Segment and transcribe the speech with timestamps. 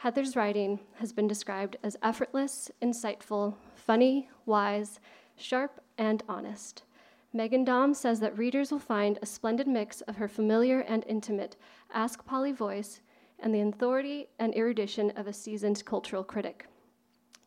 [0.00, 4.98] Heather's writing has been described as effortless, insightful, funny, wise,
[5.36, 6.84] sharp, and honest.
[7.36, 11.54] Meghan Daum says that readers will find a splendid mix of her familiar and intimate
[11.92, 13.02] Ask Polly voice
[13.40, 16.66] and the authority and erudition of a seasoned cultural critic.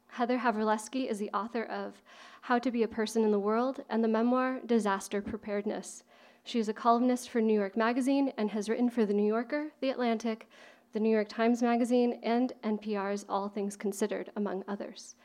[0.10, 2.04] Heather Havrilesky is the author of
[2.42, 6.04] How to Be a Person in the World and the memoir Disaster Preparedness.
[6.44, 9.72] She is a columnist for New York Magazine and has written for The New Yorker,
[9.82, 10.48] The Atlantic,
[10.94, 15.16] the New York Times Magazine, and NPR's All Things Considered, among others.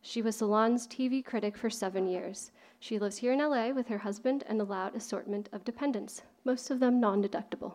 [0.00, 2.50] She was Salon's TV critic for seven years.
[2.80, 6.70] She lives here in LA with her husband and a loud assortment of dependents, most
[6.70, 7.74] of them non deductible.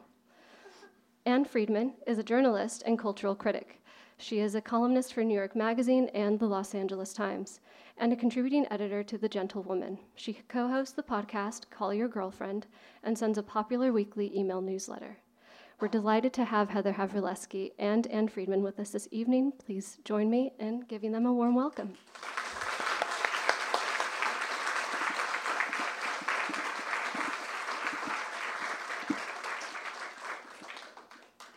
[1.27, 3.83] Ann Friedman is a journalist and cultural critic.
[4.17, 7.59] She is a columnist for New York Magazine and the Los Angeles Times,
[7.99, 9.99] and a contributing editor to The Gentlewoman.
[10.15, 12.65] She co hosts the podcast Call Your Girlfriend
[13.03, 15.19] and sends a popular weekly email newsletter.
[15.83, 19.51] We're delighted to have Heather Havrilesky and Ann Friedman with us this evening.
[19.65, 21.95] Please join me in giving them a warm welcome.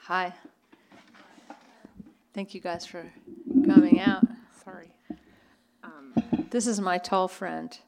[0.06, 0.34] Hi.
[2.34, 3.08] Thank you guys for
[3.64, 4.24] coming out.
[4.64, 4.90] Sorry.
[6.50, 7.78] This is my tall friend.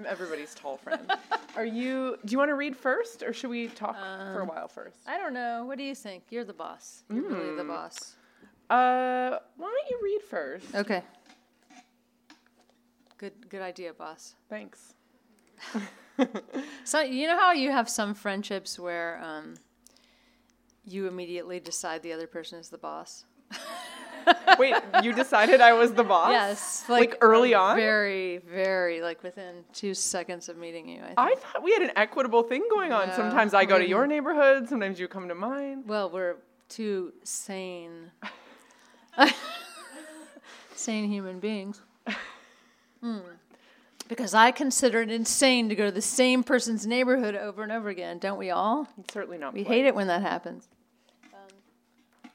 [0.00, 1.12] I'm everybody's tall friend.
[1.56, 4.66] Are you, do you want to read first or should we talk for a while
[4.66, 4.96] first?
[5.06, 5.64] I don't know.
[5.66, 6.24] What do you think?
[6.30, 7.02] You're the boss.
[7.12, 8.16] You're really the boss.
[8.70, 10.74] Uh, why don't you read first?
[10.74, 11.02] Okay.
[13.18, 14.36] Good good idea, boss.
[14.48, 14.94] Thanks.
[16.84, 19.54] So you know how you have some friendships where um,
[20.84, 23.24] you immediately decide the other person is the boss?
[24.58, 26.30] Wait, you decided I was the boss?
[26.30, 26.84] Yes.
[26.88, 27.76] Like, early on?
[27.76, 31.18] Very, very like within two seconds of meeting you, I think.
[31.18, 33.08] I thought we had an equitable thing going on.
[33.08, 35.84] No, sometimes I go to your neighborhood, sometimes you come to mine.
[35.86, 36.36] Well, we're
[36.68, 38.10] two sane,
[40.74, 41.80] sane human beings.
[43.00, 43.18] Hmm.
[44.08, 47.88] Because I consider it insane to go to the same person's neighborhood over and over
[47.88, 48.88] again, don't we all?
[49.12, 49.54] Certainly not.
[49.54, 49.78] We polite.
[49.78, 50.68] hate it when that happens.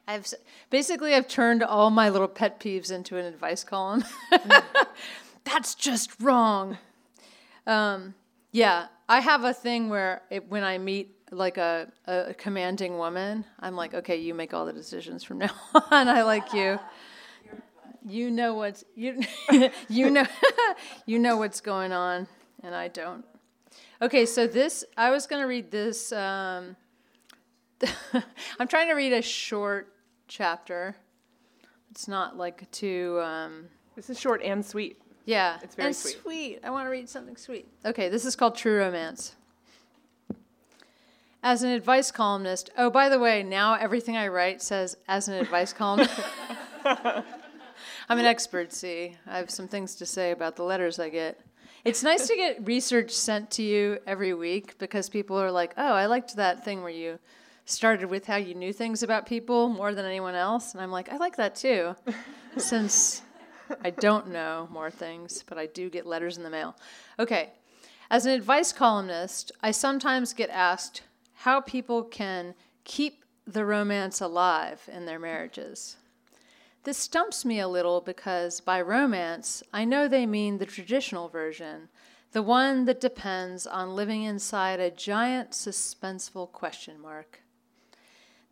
[0.07, 0.31] I've
[0.69, 4.03] basically I've turned all my little pet peeves into an advice column.
[5.43, 6.77] That's just wrong.
[7.65, 8.13] Um,
[8.51, 13.45] yeah, I have a thing where it, when I meet like a, a commanding woman,
[13.59, 15.51] I'm like, okay, you make all the decisions from now
[15.91, 16.07] on.
[16.07, 16.79] I like you.
[18.07, 19.19] You know what's you
[19.89, 20.25] you know
[21.07, 22.27] you know what's going on,
[22.61, 23.25] and I don't.
[23.99, 26.11] Okay, so this I was gonna read this.
[26.11, 26.75] Um,
[28.59, 29.94] I'm trying to read a short
[30.27, 30.95] chapter.
[31.91, 33.19] It's not like too.
[33.23, 33.65] Um,
[33.95, 35.01] This is short and sweet.
[35.25, 36.59] yeah, It's very and sweet.
[36.63, 37.67] I want to read something sweet.
[37.85, 39.35] Okay, this is called True Romance.
[41.41, 45.35] As an advice columnist, oh, by the way, now everything I write says as an
[45.35, 46.19] advice columnist.
[46.85, 47.23] I'm
[48.19, 49.15] an expert, see.
[49.27, 51.39] I have some things to say about the letters I get.
[51.83, 55.93] It's nice to get research sent to you every week because people are like, oh,
[55.93, 57.19] I liked that thing where you
[57.65, 60.73] started with how you knew things about people more than anyone else.
[60.73, 61.95] And I'm like, I like that too,
[62.57, 63.23] since
[63.83, 66.75] I don't know more things, but I do get letters in the mail.
[67.19, 67.51] Okay.
[68.09, 71.01] As an advice columnist, I sometimes get asked
[71.33, 75.97] how people can keep the romance alive in their marriages.
[76.83, 81.89] This stumps me a little because by romance, I know they mean the traditional version,
[82.31, 87.41] the one that depends on living inside a giant suspenseful question mark.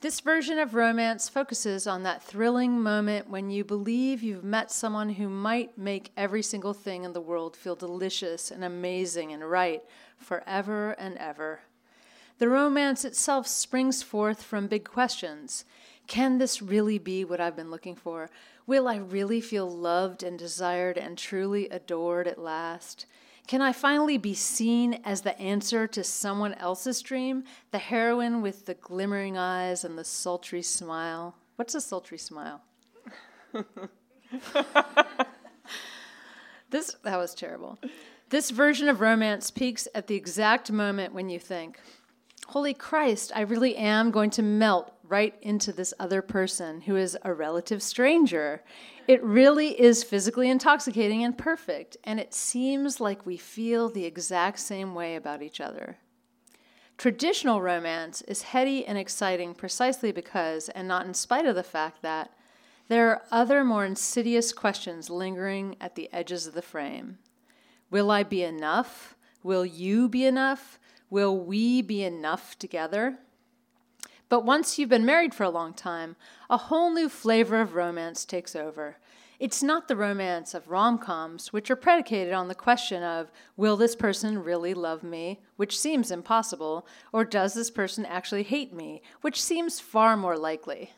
[0.04, 5.12] This version of romance focuses on that thrilling moment when you believe you've met someone
[5.12, 9.82] who might make every single thing in the world feel delicious and amazing and right
[10.18, 11.62] forever and ever.
[12.38, 15.64] The romance itself springs forth from big questions.
[16.06, 18.30] Can this really be what I've been looking for?
[18.68, 23.06] Will I really feel loved and desired and truly adored at last?
[23.48, 27.44] Can I finally be seen as the answer to someone else's dream?
[27.72, 31.36] The heroine with the glimmering eyes and the sultry smile?
[31.58, 32.62] What's a sultry smile?
[36.70, 37.78] this that was terrible.
[38.30, 41.80] This version of romance peaks at the exact moment when you think,
[42.48, 47.18] Holy Christ, I really am going to melt right into this other person who is
[47.24, 48.64] a relative stranger.
[49.08, 54.60] It really is physically intoxicating and perfect, and it seems like we feel the exact
[54.60, 55.98] same way about each other.
[56.98, 62.02] Traditional romance is heady and exciting precisely because, and not in spite of the fact
[62.02, 62.32] that,
[62.88, 67.18] there are other more insidious questions lingering at the edges of the frame.
[67.90, 69.16] Will I be enough?
[69.42, 70.80] Will you be enough?
[71.10, 73.20] Will we be enough together?
[74.34, 76.16] But once you've been married for a long time,
[76.50, 78.98] a whole new flavor of romance takes over.
[79.40, 83.78] It's not the romance of rom coms, which are predicated on the question of, will
[83.78, 89.04] this person really love me, which seems impossible, or does this person actually hate me,
[89.22, 90.94] which seems far more likely.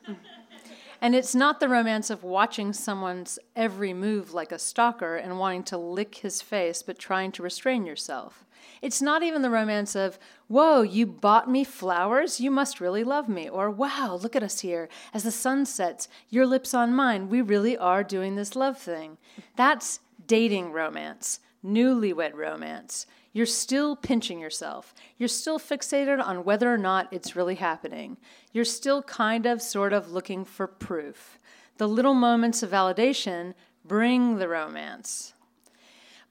[1.02, 5.64] and it's not the romance of watching someone's every move like a stalker and wanting
[5.64, 8.45] to lick his face but trying to restrain yourself.
[8.82, 12.40] It's not even the romance of, whoa, you bought me flowers?
[12.40, 13.50] You must really love me.
[13.50, 14.90] Or, wow, look at us here.
[15.14, 17.30] As the sun sets, your lips on mine.
[17.30, 19.18] We really are doing this love thing.
[19.56, 23.06] That's dating romance, newlywed romance.
[23.34, 24.94] You're still pinching yourself.
[25.18, 28.16] You're still fixated on whether or not it's really happening.
[28.54, 31.38] You're still kind of, sort of looking for proof.
[31.78, 33.54] The little moments of validation
[33.84, 35.34] bring the romance.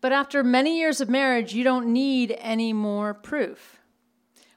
[0.05, 3.81] But after many years of marriage, you don't need any more proof.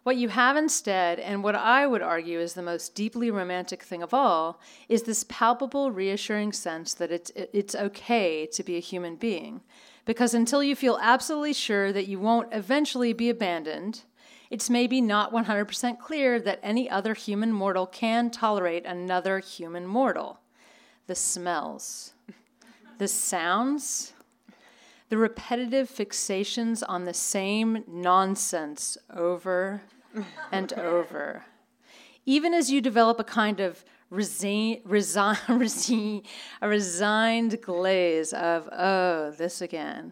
[0.04, 4.04] What you have instead, and what I would argue is the most deeply romantic thing
[4.04, 4.60] of all,
[4.90, 9.62] is this palpable, reassuring sense that it's, it's okay to be a human being.
[10.04, 14.02] Because until you feel absolutely sure that you won't eventually be abandoned,
[14.50, 20.42] it's maybe not 100% clear that any other human mortal can tolerate another human mortal.
[21.06, 22.12] The smells,
[22.98, 24.12] the sounds,
[25.10, 29.82] the repetitive fixations on the same nonsense over
[30.52, 31.46] and over.
[32.26, 35.38] Even as you develop a kind of resign, resign,
[36.62, 40.12] a resigned glaze of, oh, this again,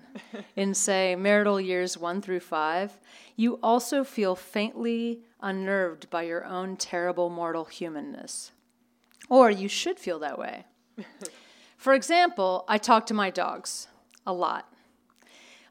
[0.56, 2.98] in, say, marital years one through five,
[3.36, 8.52] you also feel faintly unnerved by your own terrible mortal humanness.
[9.30, 10.66] Or you should feel that way.
[11.78, 13.88] For example, I talk to my dogs
[14.26, 14.72] a lot.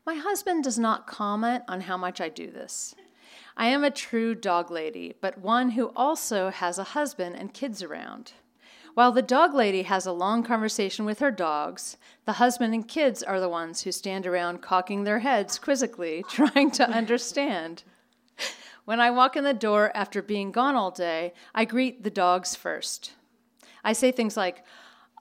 [0.06, 2.94] My husband does not comment on how much I do this.
[3.56, 7.82] I am a true dog lady, but one who also has a husband and kids
[7.82, 8.32] around.
[8.92, 11.96] While the dog lady has a long conversation with her dogs,
[12.26, 16.70] the husband and kids are the ones who stand around cocking their heads quizzically, trying
[16.72, 17.82] to understand.
[18.84, 22.54] When I walk in the door after being gone all day, I greet the dogs
[22.54, 23.12] first.
[23.82, 24.64] I say things like,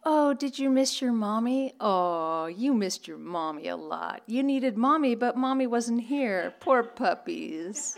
[0.05, 1.73] Oh, did you miss your mommy?
[1.79, 4.21] Oh, you missed your mommy a lot.
[4.27, 6.53] You needed mommy, but mommy wasn't here.
[6.59, 7.97] Poor puppies.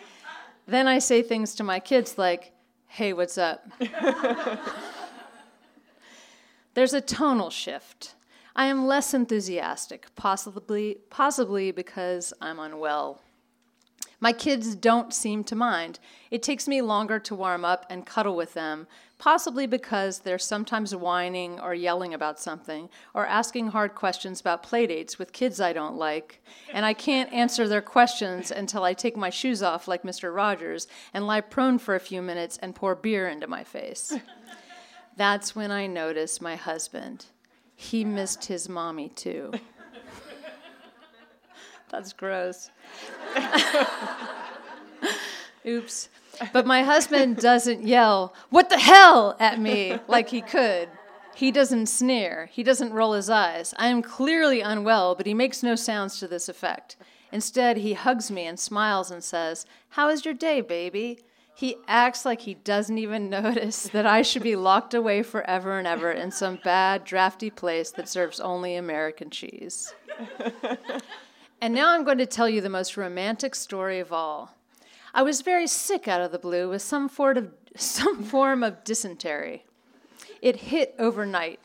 [0.66, 2.52] then I say things to my kids like,
[2.86, 3.68] hey, what's up?
[6.74, 8.14] There's a tonal shift.
[8.54, 13.20] I am less enthusiastic, possibly, possibly because I'm unwell.
[14.18, 15.98] My kids don't seem to mind.
[16.30, 18.86] It takes me longer to warm up and cuddle with them,
[19.18, 25.18] possibly because they're sometimes whining or yelling about something, or asking hard questions about playdates
[25.18, 26.42] with kids I don't like,
[26.72, 30.34] and I can't answer their questions until I take my shoes off like Mr.
[30.34, 34.14] Rogers and lie prone for a few minutes and pour beer into my face.
[35.16, 37.26] That's when I notice my husband.
[37.74, 39.52] He missed his mommy too.
[41.90, 42.70] That's gross.
[45.66, 46.08] Oops.
[46.52, 50.88] But my husband doesn't yell, What the hell at me like he could.
[51.34, 52.48] He doesn't sneer.
[52.50, 53.74] He doesn't roll his eyes.
[53.76, 56.96] I am clearly unwell, but he makes no sounds to this effect.
[57.30, 61.18] Instead, he hugs me and smiles and says, How is your day, baby?
[61.54, 65.86] He acts like he doesn't even notice that I should be locked away forever and
[65.86, 69.94] ever in some bad, drafty place that serves only American cheese.
[71.60, 74.54] And now I'm going to tell you the most romantic story of all.
[75.14, 78.84] I was very sick out of the blue with some form of, some form of
[78.84, 79.64] dysentery.
[80.42, 81.60] It hit overnight.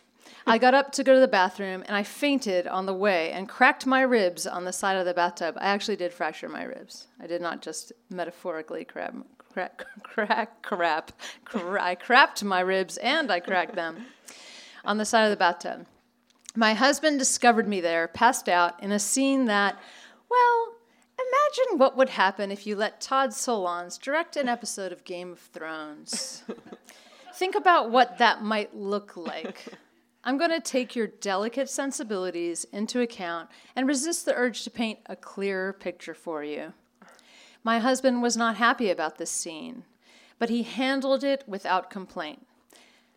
[0.48, 3.48] I got up to go to the bathroom and I fainted on the way and
[3.48, 5.56] cracked my ribs on the side of the bathtub.
[5.60, 7.08] I actually did fracture my ribs.
[7.20, 11.12] I did not just metaphorically crap, crack, crack, crap.
[11.54, 14.06] I crapped my ribs and I cracked them
[14.84, 15.86] on the side of the bathtub.
[16.56, 19.80] My husband discovered me there, passed out, in a scene that,
[20.30, 20.74] well,
[21.18, 25.40] imagine what would happen if you let Todd Solondz direct an episode of Game of
[25.40, 26.44] Thrones.
[27.36, 29.66] Think about what that might look like.
[30.26, 35.00] I'm going to take your delicate sensibilities into account and resist the urge to paint
[35.06, 36.74] a clearer picture for you.
[37.64, 39.84] My husband was not happy about this scene,
[40.38, 42.46] but he handled it without complaint.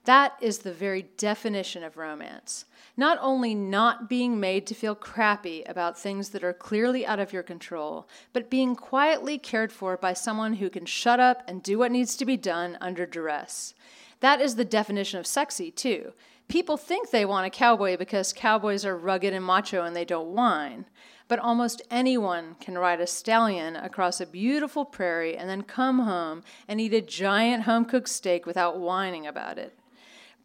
[0.05, 2.67] That is the very definition of romance.
[2.95, 7.33] Not only not being made to feel crappy about things that are clearly out of
[7.33, 11.79] your control, but being quietly cared for by someone who can shut up and do
[11.79, 13.75] what needs to be done under duress.
[14.21, 16.13] That is the definition of sexy, too.
[16.49, 20.35] People think they want a cowboy because cowboys are rugged and macho and they don't
[20.35, 20.85] whine.
[21.27, 26.43] But almost anyone can ride a stallion across a beautiful prairie and then come home
[26.69, 29.79] and eat a giant home cooked steak without whining about it.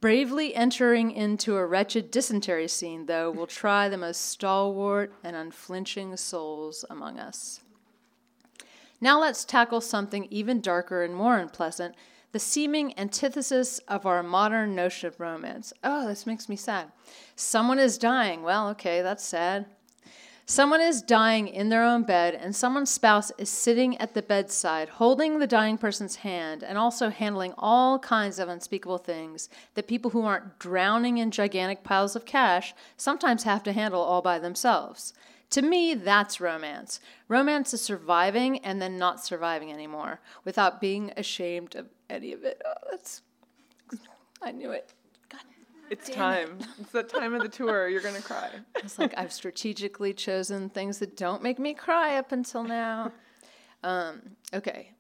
[0.02, 6.16] Bravely entering into a wretched dysentery scene, though, will try the most stalwart and unflinching
[6.16, 7.60] souls among us.
[9.02, 11.96] Now let's tackle something even darker and more unpleasant
[12.32, 15.74] the seeming antithesis of our modern notion of romance.
[15.84, 16.92] Oh, this makes me sad.
[17.36, 18.44] Someone is dying.
[18.44, 19.66] Well, okay, that's sad.
[20.50, 24.90] Someone is dying in their own bed, and someone's spouse is sitting at the bedside,
[24.90, 30.10] holding the dying person's hand, and also handling all kinds of unspeakable things that people
[30.10, 35.14] who aren't drowning in gigantic piles of cash sometimes have to handle all by themselves.
[35.52, 37.00] To me, that's romance.
[37.28, 42.60] Romance is surviving and then not surviving anymore without being ashamed of any of it.
[42.66, 43.22] Oh, that's.
[44.42, 44.96] I knew it.
[45.90, 46.60] It's Damn time.
[46.80, 47.88] It's the time of the tour.
[47.88, 48.50] You're gonna cry.
[48.84, 53.12] It's like I've strategically chosen things that don't make me cry up until now.
[53.84, 54.22] Um,
[54.54, 54.92] okay.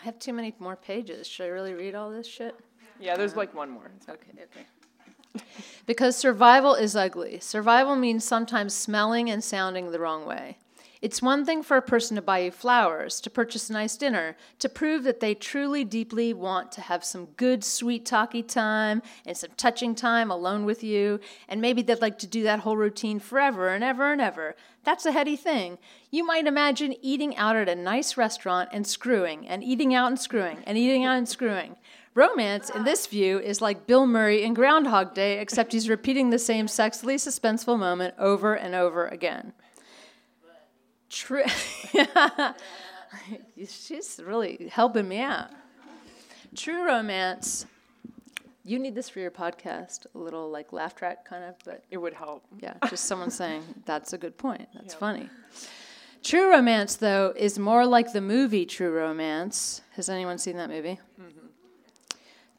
[0.00, 1.26] I have too many more pages.
[1.26, 2.54] Should I really read all this shit?
[3.00, 3.90] Yeah, there's like one more.
[4.08, 5.44] Okay, okay.
[5.86, 7.40] because survival is ugly.
[7.40, 10.58] Survival means sometimes smelling and sounding the wrong way.
[11.02, 14.36] It's one thing for a person to buy you flowers, to purchase a nice dinner,
[14.60, 19.36] to prove that they truly, deeply want to have some good, sweet, talky time and
[19.36, 21.18] some touching time alone with you,
[21.48, 24.54] and maybe they'd like to do that whole routine forever and ever and ever.
[24.84, 25.78] That's a heady thing.
[26.12, 30.20] You might imagine eating out at a nice restaurant and screwing, and eating out and
[30.20, 31.74] screwing, and eating out and screwing.
[32.14, 36.38] Romance, in this view, is like Bill Murray in Groundhog Day, except he's repeating the
[36.38, 39.52] same sexily suspenseful moment over and over again.
[41.12, 41.44] True.
[43.68, 45.50] She's really helping me out.
[46.56, 47.66] True romance.
[48.64, 51.98] You need this for your podcast, a little like laugh track kind of, but It
[51.98, 52.44] would help.
[52.60, 54.68] yeah, just someone saying, that's a good point.
[54.74, 55.28] That's funny.
[56.22, 59.82] True romance, though, is more like the movie True Romance.
[59.96, 61.00] Has anyone seen that movie?
[61.20, 61.41] Mm-hmm.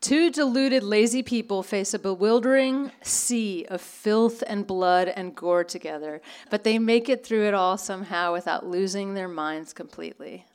[0.03, 6.21] Two deluded, lazy people face a bewildering sea of filth and blood and gore together,
[6.49, 10.45] but they make it through it all somehow without losing their minds completely.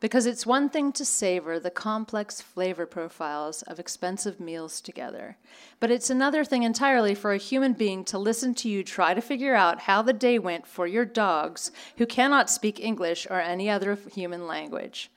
[0.00, 5.38] Because it's one thing to savor the complex flavor profiles of expensive meals together,
[5.80, 9.22] but it's another thing entirely for a human being to listen to you try to
[9.22, 13.70] figure out how the day went for your dogs who cannot speak English or any
[13.70, 15.10] other human language.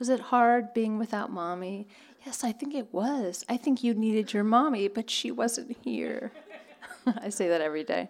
[0.00, 1.88] Was it hard being without mommy?
[2.24, 3.44] Yes, I think it was.
[3.48, 6.32] I think you needed your mommy, but she wasn't here.
[7.06, 8.08] I say that every day.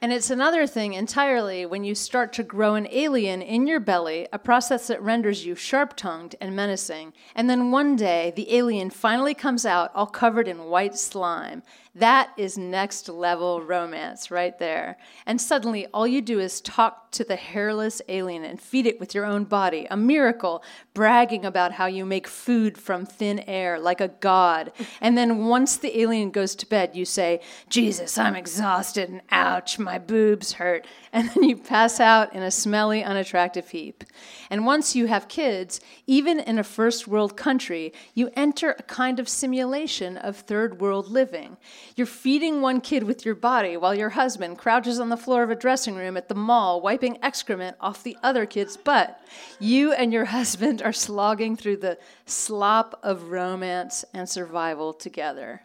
[0.00, 4.28] And it's another thing entirely when you start to grow an alien in your belly,
[4.32, 7.12] a process that renders you sharp tongued and menacing.
[7.34, 11.62] And then one day, the alien finally comes out all covered in white slime.
[11.98, 14.98] That is next level romance right there.
[15.26, 19.14] And suddenly, all you do is talk to the hairless alien and feed it with
[19.16, 19.86] your own body.
[19.90, 20.62] A miracle,
[20.94, 24.72] bragging about how you make food from thin air like a god.
[25.00, 29.78] And then once the alien goes to bed, you say, Jesus, I'm exhausted and ouch,
[29.78, 30.86] my boobs hurt.
[31.10, 34.04] And then you pass out in a smelly, unattractive heap.
[34.50, 39.18] And once you have kids, even in a first world country, you enter a kind
[39.18, 41.56] of simulation of third world living.
[41.96, 45.50] You're feeding one kid with your body while your husband crouches on the floor of
[45.50, 49.20] a dressing room at the mall, wiping excrement off the other kid's butt.
[49.58, 55.62] You and your husband are slogging through the slop of romance and survival together.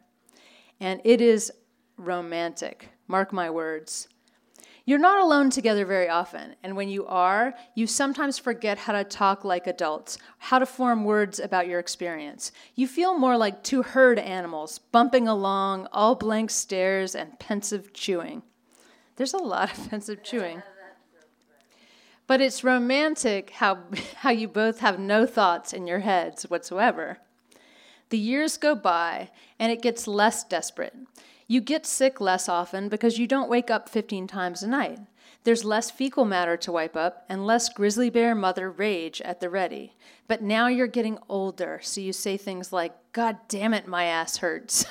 [0.80, 1.52] And it is
[1.98, 2.90] romantic.
[3.08, 4.08] Mark my words.
[4.86, 9.06] You're not alone together very often, and when you are, you sometimes forget how to
[9.06, 12.52] talk like adults, how to form words about your experience.
[12.76, 18.44] You feel more like two herd animals bumping along, all blank stares and pensive chewing.
[19.16, 20.62] There's a lot of pensive chewing.
[22.28, 23.80] But it's romantic how,
[24.18, 27.20] how you both have no thoughts in your heads whatsoever.
[28.10, 30.94] The years go by, and it gets less desperate.
[31.48, 35.00] You get sick less often because you don't wake up 15 times a night.
[35.44, 39.50] There's less fecal matter to wipe up and less grizzly bear mother rage at the
[39.50, 39.94] ready.
[40.28, 44.38] But now you're getting older, so you say things like, God damn it, my ass
[44.38, 44.86] hurts.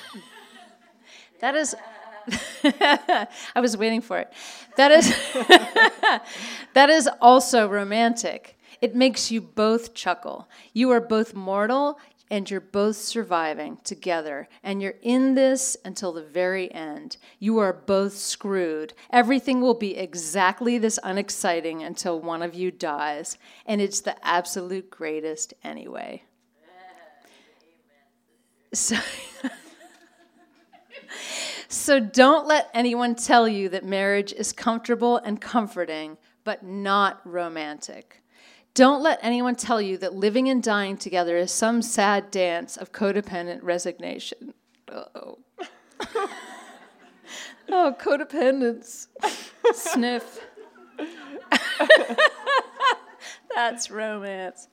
[1.40, 1.74] that is.
[2.64, 4.32] I was waiting for it.
[4.76, 5.08] That is
[6.74, 8.56] that is also romantic.
[8.80, 10.48] It makes you both chuckle.
[10.72, 11.98] You are both mortal,
[12.32, 17.18] and you're both surviving together, and you're in this until the very end.
[17.38, 18.94] You are both screwed.
[19.10, 23.36] Everything will be exactly this unexciting until one of you dies,
[23.66, 26.22] and it's the absolute greatest anyway.
[28.72, 28.96] So,
[31.68, 38.21] so don't let anyone tell you that marriage is comfortable and comforting, but not romantic.
[38.74, 42.90] Don't let anyone tell you that living and dying together is some sad dance of
[42.90, 44.54] codependent resignation.
[44.88, 45.38] Uh-oh.
[47.68, 49.08] oh, codependence.
[49.74, 50.40] Sniff.
[53.54, 54.68] That's romance.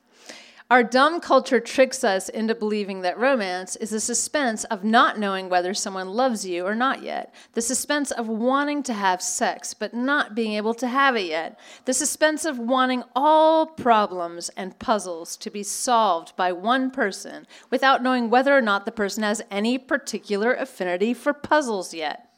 [0.70, 5.48] Our dumb culture tricks us into believing that romance is the suspense of not knowing
[5.48, 9.92] whether someone loves you or not yet, the suspense of wanting to have sex but
[9.94, 15.36] not being able to have it yet, the suspense of wanting all problems and puzzles
[15.38, 19.76] to be solved by one person without knowing whether or not the person has any
[19.76, 22.29] particular affinity for puzzles yet.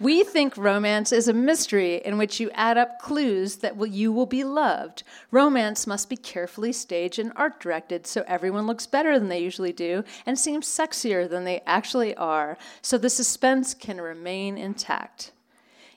[0.00, 4.12] We think romance is a mystery in which you add up clues that will, you
[4.12, 5.02] will be loved.
[5.30, 9.72] Romance must be carefully staged and art directed so everyone looks better than they usually
[9.72, 15.32] do and seems sexier than they actually are, so the suspense can remain intact.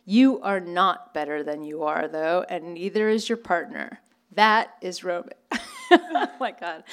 [0.06, 4.00] You are not better than you are, though, and neither is your partner.
[4.32, 5.34] That is romance.
[5.92, 6.84] oh my God.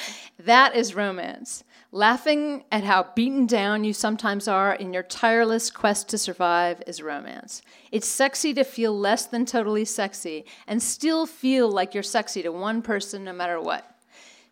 [0.40, 1.64] That is romance.
[1.94, 7.00] Laughing at how beaten down you sometimes are in your tireless quest to survive is
[7.00, 7.62] romance.
[7.92, 12.50] It's sexy to feel less than totally sexy and still feel like you're sexy to
[12.50, 13.96] one person no matter what.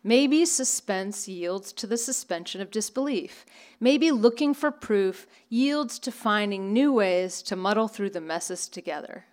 [0.05, 3.45] Maybe suspense yields to the suspension of disbelief.
[3.77, 9.25] Maybe looking for proof yields to finding new ways to muddle through the messes together.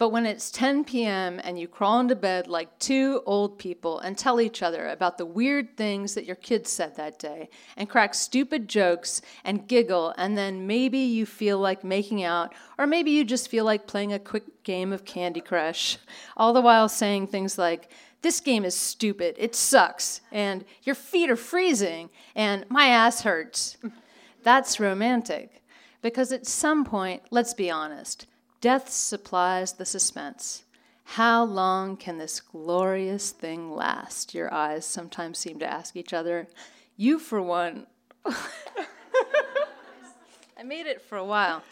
[0.00, 1.42] But when it's 10 p.m.
[1.44, 5.26] and you crawl into bed like two old people and tell each other about the
[5.26, 10.38] weird things that your kids said that day and crack stupid jokes and giggle, and
[10.38, 14.18] then maybe you feel like making out, or maybe you just feel like playing a
[14.18, 15.98] quick game of Candy Crush,
[16.34, 17.90] all the while saying things like,
[18.22, 23.76] this game is stupid, it sucks, and your feet are freezing, and my ass hurts.
[24.44, 25.62] That's romantic.
[26.00, 28.26] Because at some point, let's be honest,
[28.60, 30.64] Death supplies the suspense.
[31.04, 34.34] How long can this glorious thing last?
[34.34, 36.46] Your eyes sometimes seem to ask each other.
[36.94, 37.86] You, for one,
[38.26, 38.34] I
[40.62, 41.62] made it for a while.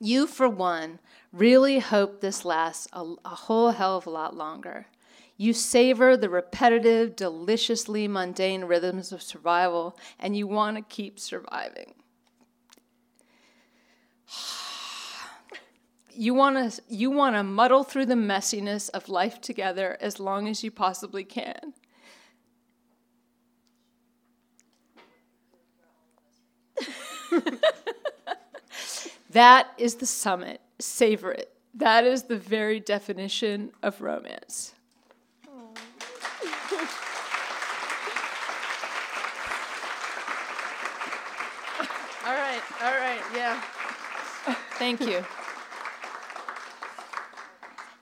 [0.00, 0.98] You, for one,
[1.32, 4.86] really hope this lasts a, a, whole hell of a lot longer.
[5.36, 11.94] You savor the repetitive, deliciously mundane rhythms of survival, and you want to keep surviving.
[16.16, 20.48] You want to you want to muddle through the messiness of life together as long
[20.48, 21.74] as you possibly can.
[29.30, 30.60] that is the summit.
[30.78, 31.50] Savor it.
[31.74, 34.74] That is the very definition of romance.
[42.24, 43.60] all right, all right, yeah.
[44.78, 45.24] Thank you.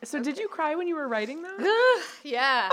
[0.05, 2.03] So did you cry when you were writing that?
[2.25, 2.71] yeah.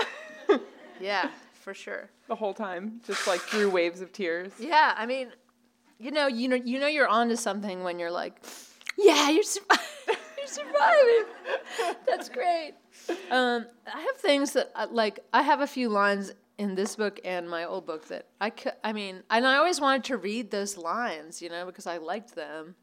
[0.99, 2.09] yeah, for sure.
[2.27, 4.51] The whole time, just like through waves of tears.
[4.59, 5.31] Yeah, I mean,
[5.99, 8.43] you know, you know, you know, you're onto something when you're like,
[8.97, 9.61] yeah, you're, sur-
[10.07, 11.25] you're surviving.
[12.07, 12.73] That's great.
[13.29, 17.19] Um, I have things that uh, like I have a few lines in this book
[17.23, 18.73] and my old book that I could.
[18.83, 22.35] I mean, and I always wanted to read those lines, you know, because I liked
[22.35, 22.75] them.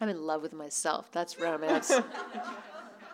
[0.00, 1.12] I'm in love with myself.
[1.12, 1.92] That's romance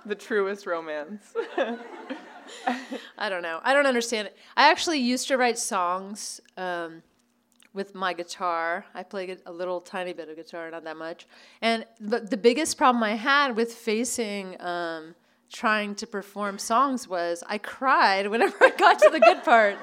[0.08, 1.34] the truest romance.
[3.18, 3.60] I don't know.
[3.62, 4.36] I don't understand it.
[4.56, 7.02] I actually used to write songs um,
[7.74, 8.86] with my guitar.
[8.94, 11.26] I play a little tiny bit of guitar, not that much.
[11.60, 15.14] And the, the biggest problem I had with facing um,
[15.52, 19.76] trying to perform songs was I cried whenever I got to the good part.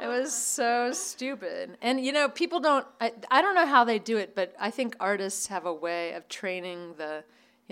[0.00, 1.78] It was so stupid.
[1.80, 4.70] And you know, people don't I, I don't know how they do it, but I
[4.70, 7.22] think artists have a way of training the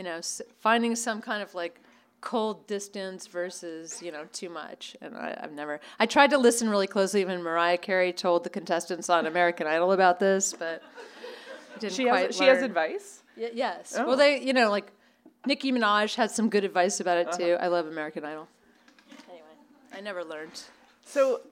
[0.00, 0.18] you know,
[0.60, 1.78] finding some kind of like
[2.22, 4.96] cold distance versus you know too much.
[5.02, 8.50] And I, have never i tried to listen really closely when mariah carey told the
[8.50, 10.82] contestants on american idol about this but
[11.78, 13.22] didn't she quite has she has advice?
[13.36, 13.94] Y- yes.
[13.96, 14.06] Oh.
[14.06, 14.90] well they you know like
[15.46, 17.38] nicki minaj had some good advice about it uh-huh.
[17.38, 18.48] too i love american idol.
[19.28, 19.44] Anyway
[19.92, 20.62] i never learned.
[21.04, 21.42] So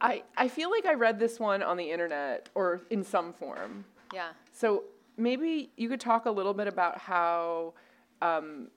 [0.00, 3.84] i i feel like i read this one on the internet or in some form.
[4.12, 4.30] Yeah.
[4.52, 4.84] So
[5.16, 7.74] maybe you could talk a little bit about how
[8.22, 8.68] um,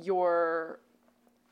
[0.00, 0.80] your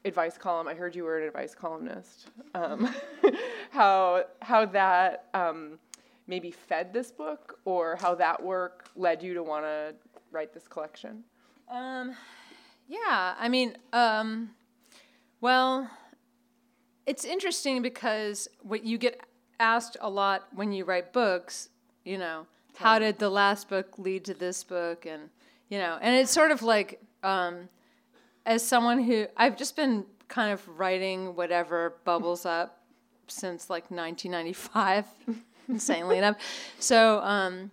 [0.05, 0.69] advice column.
[0.69, 2.29] I heard you were an advice columnist.
[2.55, 2.95] Um,
[3.71, 5.79] how how that um,
[6.27, 9.95] maybe fed this book, or how that work led you to want to
[10.31, 11.25] write this collection.
[11.71, 12.15] Um,
[12.89, 14.51] yeah, I mean, um,
[15.41, 15.91] well,
[17.07, 19.21] it's interesting because what you get
[19.59, 21.69] asked a lot when you write books,
[22.05, 25.31] you know, how did the last book lead to this book, and
[25.69, 27.69] you know, and it's sort of like um,
[28.47, 32.81] as someone who I've just been kind of writing whatever bubbles up
[33.27, 35.05] since like 1995,
[35.69, 36.37] insanely enough.
[36.79, 37.71] So, um,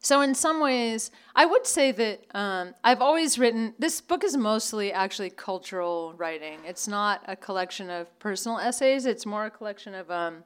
[0.00, 3.74] so in some ways, I would say that um, I've always written.
[3.78, 6.58] This book is mostly actually cultural writing.
[6.66, 9.04] It's not a collection of personal essays.
[9.04, 10.44] It's more a collection of um,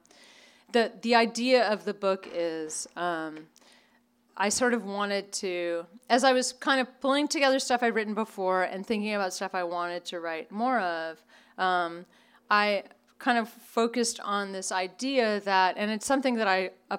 [0.73, 2.87] the the idea of the book is.
[2.95, 3.47] Um,
[4.37, 8.13] I sort of wanted to, as I was kind of pulling together stuff I'd written
[8.13, 11.23] before and thinking about stuff I wanted to write more of,
[11.57, 12.05] um,
[12.49, 12.83] I
[13.17, 16.97] kind of focused on this idea that, and it's something that I uh,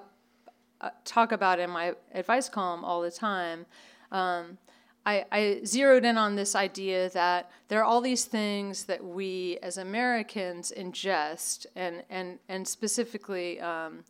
[0.81, 3.65] uh, talk about in my advice column all the time.
[4.11, 4.57] Um,
[5.05, 9.57] I, I, zeroed in on this idea that there are all these things that we
[9.63, 14.03] as Americans ingest, and and and specifically, um,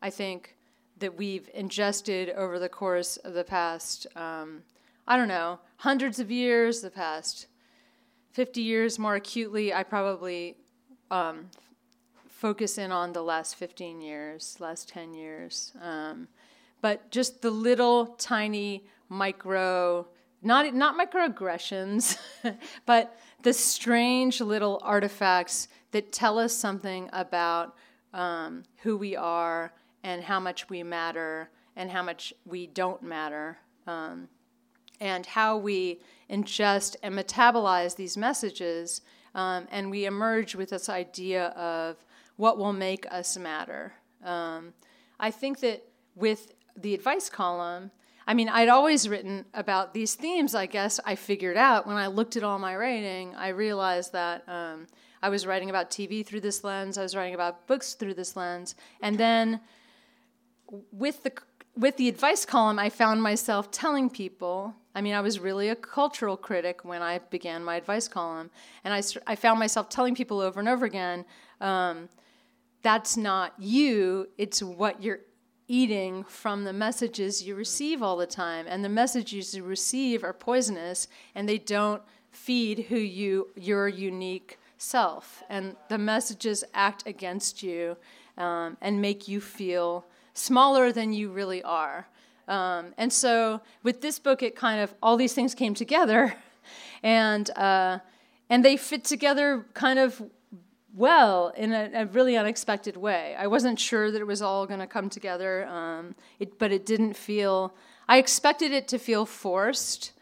[0.00, 0.55] I think
[0.98, 4.62] that we've ingested over the course of the past, um,
[5.06, 7.46] I don't know, hundreds of years, the past
[8.32, 10.56] 50 years more acutely, I probably
[11.10, 11.48] um,
[12.28, 15.72] focus in on the last 15 years, last 10 years.
[15.80, 16.28] Um,
[16.82, 20.06] but just the little tiny micro,
[20.42, 22.18] not, not microaggressions,
[22.86, 27.74] but the strange little artifacts that tell us something about
[28.12, 29.72] um, who we are
[30.06, 34.28] and how much we matter and how much we don't matter, um,
[35.00, 39.00] and how we ingest and metabolize these messages,
[39.34, 41.96] um, and we emerge with this idea of
[42.36, 43.94] what will make us matter.
[44.24, 44.72] Um,
[45.18, 45.82] I think that
[46.14, 47.90] with the advice column,
[48.28, 52.06] I mean, I'd always written about these themes, I guess I figured out when I
[52.06, 54.86] looked at all my writing, I realized that um,
[55.20, 58.36] I was writing about TV through this lens, I was writing about books through this
[58.36, 59.60] lens, and then
[60.92, 61.32] with the
[61.76, 64.74] with the advice column, I found myself telling people.
[64.94, 68.50] I mean, I was really a cultural critic when I began my advice column,
[68.82, 71.26] and I, I found myself telling people over and over again,
[71.60, 72.08] um,
[72.82, 74.28] "That's not you.
[74.38, 75.20] It's what you're
[75.68, 80.32] eating from the messages you receive all the time, and the messages you receive are
[80.32, 87.62] poisonous, and they don't feed who you your unique self, and the messages act against
[87.62, 87.98] you
[88.38, 92.06] um, and make you feel." Smaller than you really are.
[92.48, 96.34] Um, and so with this book, it kind of all these things came together,
[97.02, 97.98] and uh,
[98.48, 100.22] and they fit together kind of
[100.94, 103.34] well in a, a, really unexpected way.
[103.38, 106.86] I wasn't sure that it was all going to come together, um, it, but it
[106.86, 107.74] didn't feel.
[108.08, 110.12] I expected it to feel forced,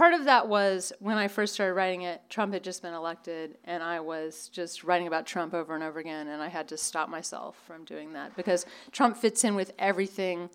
[0.00, 3.58] part of that was when I first started writing it, Trump had just been elected,
[3.66, 6.78] and I was just writing about Trump over and over again, and I had to
[6.78, 10.48] stop myself from doing that because Trump fits in with everything.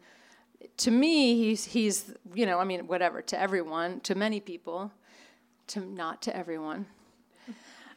[0.78, 4.92] To me, he's he's you know I mean whatever to everyone, to many people,
[5.68, 6.88] to not to everyone.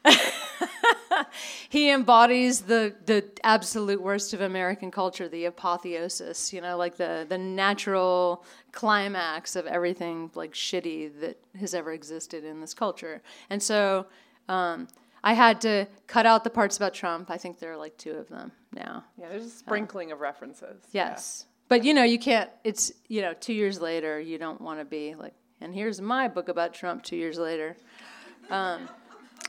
[1.68, 7.26] he embodies the the absolute worst of American culture, the apotheosis, you know, like the
[7.28, 13.22] the natural climax of everything like shitty that has ever existed in this culture.
[13.50, 14.06] And so
[14.48, 14.88] um,
[15.22, 17.30] I had to cut out the parts about Trump.
[17.30, 19.04] I think there are like two of them now.
[19.16, 20.84] Yeah, there's a sprinkling uh, of references.
[20.92, 21.44] Yes.
[21.44, 21.54] Yeah.
[21.68, 24.84] But you know, you can't it's you know, 2 years later you don't want to
[24.84, 27.76] be like and here's my book about Trump 2 years later.
[28.50, 28.88] Um,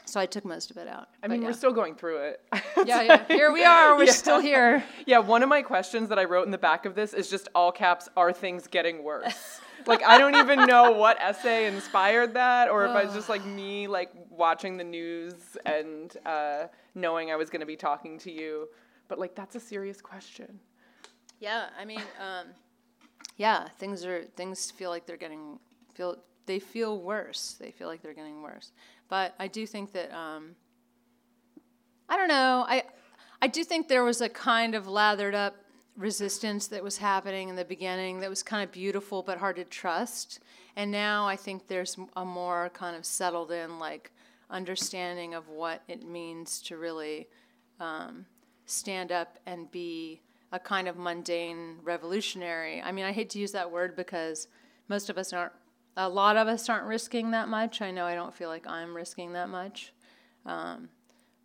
[0.06, 1.10] so I took most of it out.
[1.22, 1.48] I mean, yeah.
[1.48, 2.42] we're still going through it.
[2.86, 3.24] yeah, yeah.
[3.28, 3.96] Here we are.
[3.96, 4.12] We're yeah.
[4.12, 4.84] still here.
[5.06, 7.48] Yeah, one of my questions that I wrote in the back of this is just
[7.56, 9.60] all caps, are things getting worse?
[9.88, 13.88] like I don't even know what essay inspired that or if it's just like me
[13.88, 18.68] like watching the news and uh, knowing I was going to be talking to you.
[19.08, 20.60] But like that's a serious question.
[21.40, 22.48] Yeah, I mean, um,
[23.38, 25.60] yeah, things are things feel like they're getting
[25.94, 27.56] feel they feel worse.
[27.60, 28.72] They feel like they're getting worse.
[29.10, 30.56] But I do think that um,
[32.08, 32.66] I don't know.
[32.68, 32.84] I
[33.42, 35.56] I do think there was a kind of lathered up
[35.96, 39.66] resistance that was happening in the beginning that was kind of beautiful but hard to
[39.66, 40.40] trust.
[40.76, 44.12] And now I think there's a more kind of settled in like
[44.50, 47.28] understanding of what it means to really
[47.80, 48.26] um,
[48.66, 52.82] stand up and be a kind of mundane revolutionary.
[52.82, 54.48] I mean, I hate to use that word because
[54.88, 55.54] most of us aren't
[56.00, 57.82] a lot of us aren't risking that much.
[57.82, 59.92] I know I don't feel like I'm risking that much.
[60.46, 60.88] Um,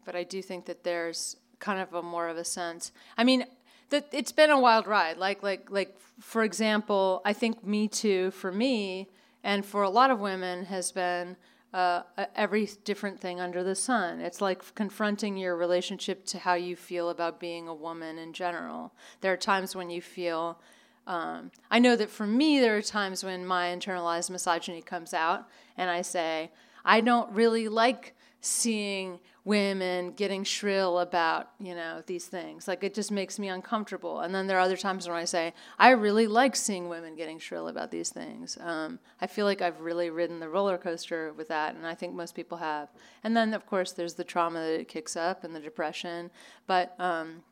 [0.04, 2.92] but I do think that there's kind of a more of a sense.
[3.18, 3.46] I mean,
[3.90, 5.16] that it's been a wild ride.
[5.16, 9.08] Like like like for example, I think Me Too for me
[9.42, 11.36] and for a lot of women has been
[11.72, 12.02] uh,
[12.36, 14.20] every different thing under the sun.
[14.20, 18.92] It's like confronting your relationship to how you feel about being a woman in general.
[19.20, 20.60] There are times when you feel.
[21.06, 25.48] Um, I know that for me, there are times when my internalized misogyny comes out,
[25.76, 26.50] and I say,
[26.84, 32.68] I don't really like seeing women getting shrill about you know these things.
[32.68, 34.20] Like it just makes me uncomfortable.
[34.20, 37.38] And then there are other times when i say i really like seeing women getting
[37.38, 38.58] shrill about these things.
[38.60, 42.14] Um, i feel like i've really ridden the roller coaster with that and i think
[42.14, 42.88] most people have.
[43.22, 46.30] And then of course there's the trauma that it kicks up and the depression.
[46.66, 47.42] But um,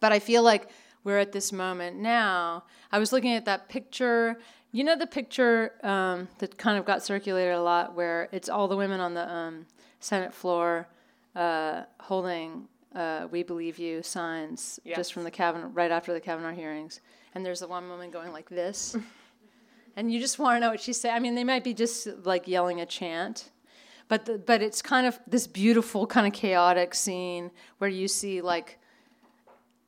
[0.00, 0.68] but i feel like
[1.04, 4.38] we're at this moment now i was looking at that picture
[4.72, 8.68] you know the picture um, that kind of got circulated a lot where it's all
[8.68, 9.66] the women on the um,
[9.98, 10.86] senate floor
[11.34, 14.96] uh, holding uh, "We Believe You" signs yes.
[14.96, 17.00] just from the Kavanaugh right after the Kavanaugh hearings,
[17.34, 18.96] and there's the one woman going like this,
[19.96, 21.14] and you just want to know what she's saying.
[21.14, 23.50] I mean, they might be just like yelling a chant,
[24.08, 28.40] but the, but it's kind of this beautiful, kind of chaotic scene where you see
[28.40, 28.78] like.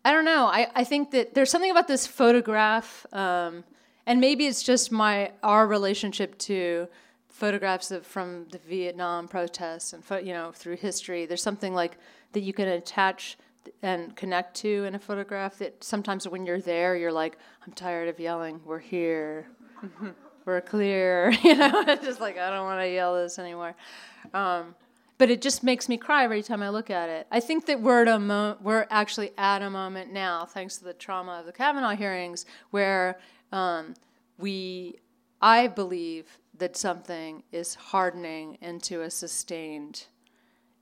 [0.05, 0.47] I don't know.
[0.47, 3.65] I, I think that there's something about this photograph, um,
[4.07, 6.89] and maybe it's just my our relationship to
[7.29, 11.27] photographs of, from the Vietnam protests and you know through history.
[11.27, 11.99] There's something like
[12.33, 13.37] that you can attach
[13.83, 17.37] and connect to in a photograph that sometimes when you're there, you're like,
[17.67, 18.61] I'm tired of yelling.
[18.65, 19.47] We're here.
[20.45, 21.33] We're clear.
[21.45, 23.75] You know, it's just like I don't want to yell this anymore.
[24.35, 24.75] Um,
[25.23, 27.29] but it just makes me cry every time I look at it.
[27.31, 30.85] I think that we're at a mo- we're actually at a moment now, thanks to
[30.85, 33.21] the trauma of the Kavanaugh hearings, where
[33.53, 33.95] um,
[34.37, 34.99] we,
[35.41, 40.07] I believe, that something is hardening into a sustained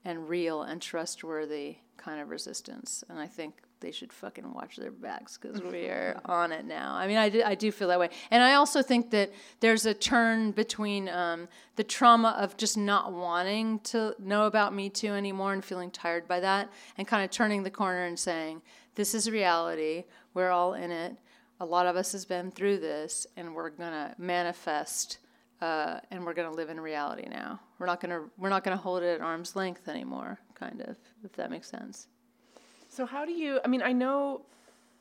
[0.03, 3.03] and real and trustworthy kind of resistance.
[3.09, 6.93] And I think they should fucking watch their backs because we are on it now.
[6.95, 8.09] I mean, I do, I do feel that way.
[8.29, 13.11] And I also think that there's a turn between um, the trauma of just not
[13.11, 17.31] wanting to know about Me Too anymore and feeling tired by that, and kind of
[17.31, 18.61] turning the corner and saying,
[18.95, 20.05] this is reality.
[20.33, 21.15] We're all in it.
[21.59, 25.19] A lot of us has been through this, and we're going to manifest
[25.61, 27.59] uh, and we're going to live in reality now.
[27.77, 30.81] We're not going to we're not going to hold it at arm's length anymore, kind
[30.81, 32.07] of, if that makes sense.
[32.91, 33.61] So how do you?
[33.63, 34.41] I mean, I know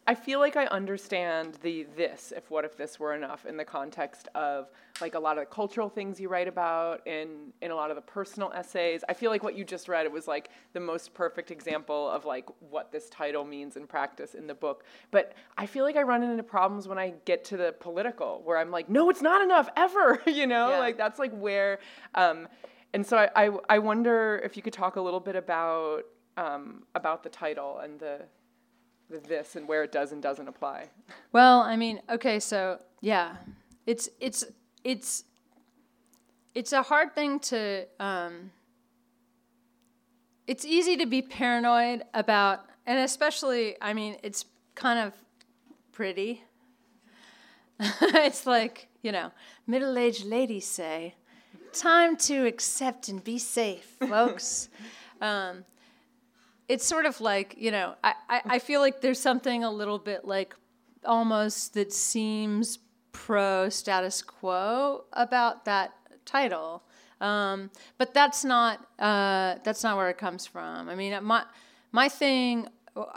[0.07, 3.64] I feel like I understand the this if what if this were enough in the
[3.64, 7.74] context of like a lot of the cultural things you write about in in a
[7.74, 9.03] lot of the personal essays.
[9.09, 12.24] I feel like what you just read it was like the most perfect example of
[12.24, 14.85] like what this title means in practice in the book.
[15.11, 18.57] But I feel like I run into problems when I get to the political where
[18.57, 20.22] I'm like, no, it's not enough ever.
[20.29, 20.79] you know, yeah.
[20.79, 21.81] like that's like where.
[22.14, 22.46] Um,
[22.94, 26.05] and so I, I I wonder if you could talk a little bit about
[26.40, 28.22] um, about the title and the
[29.29, 30.88] this and where it does and doesn't apply?
[31.33, 33.37] Well, I mean, okay, so yeah,
[33.87, 34.44] it's it's
[34.85, 35.24] it's
[36.55, 37.87] it's a hard thing to.
[37.98, 38.53] Um,
[40.46, 45.12] it's easy to be paranoid about, and especially, I mean, it's kind of
[45.92, 46.42] pretty.
[47.81, 49.33] it's like you know,
[49.66, 51.14] middle-aged ladies say,
[51.72, 54.68] "Time to accept and be safe, folks."
[55.20, 55.64] um,
[56.70, 59.98] it's sort of like you know I, I, I feel like there's something a little
[59.98, 60.54] bit like
[61.04, 62.78] almost that seems
[63.12, 65.92] pro status quo about that
[66.24, 66.85] title.
[67.20, 70.88] Um, but that's not uh, that's not where it comes from.
[70.88, 71.42] I mean my
[71.92, 72.68] my thing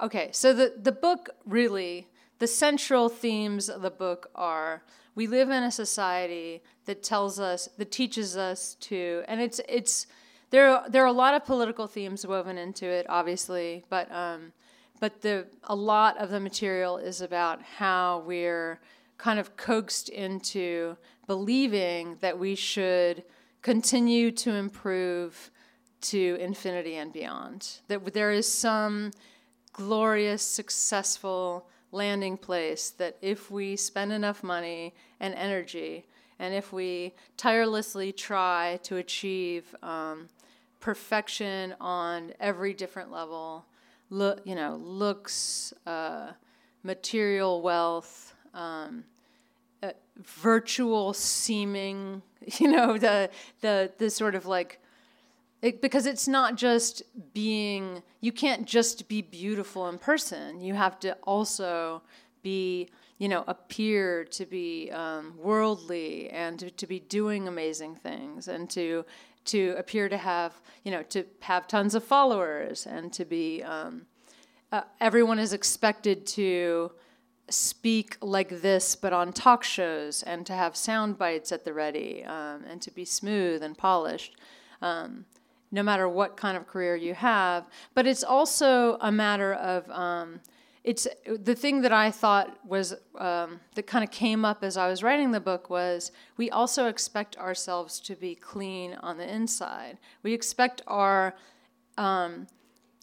[0.01, 2.07] okay so the the book really
[2.39, 4.83] the central themes of the book are
[5.15, 10.07] we live in a society that tells us that teaches us to and it's it's
[10.53, 14.53] there are, there are a lot of political themes woven into it, obviously, but um,
[14.99, 18.79] but the a lot of the material is about how we're
[19.17, 23.23] kind of coaxed into believing that we should
[23.63, 25.49] continue to improve
[26.01, 27.79] to infinity and beyond.
[27.87, 29.09] That there is some
[29.71, 36.05] glorious, successful landing place that if we spend enough money and energy,
[36.37, 40.29] and if we tirelessly try to achieve um,
[40.83, 43.65] perfection on every different level.
[44.09, 46.33] Look, you know, looks, uh,
[46.83, 49.05] material wealth, um,
[49.81, 49.91] uh,
[50.21, 52.21] virtual seeming.
[52.57, 53.29] You know, the
[53.61, 54.81] the the sort of like.
[55.61, 60.99] It, because it's not just being you can't just be beautiful in person you have
[60.99, 62.01] to also
[62.41, 68.49] be you know appear to be um, worldly and to, to, be doing amazing things
[68.49, 69.05] and to
[69.45, 70.53] to appear to have,
[70.83, 74.05] you know, to have tons of followers and to be, um,
[74.71, 76.91] uh, everyone is expected to
[77.49, 82.23] speak like this, but on talk shows, and to have sound bites at the ready,
[82.23, 84.35] um, and to be smooth and polished,
[84.81, 85.25] um,
[85.71, 87.65] no matter what kind of career you have.
[87.93, 90.39] But it's also a matter of um,
[90.83, 94.89] it's the thing that I thought was um, that kind of came up as I
[94.89, 99.97] was writing the book was we also expect ourselves to be clean on the inside.
[100.23, 101.35] We expect our
[101.97, 102.47] um,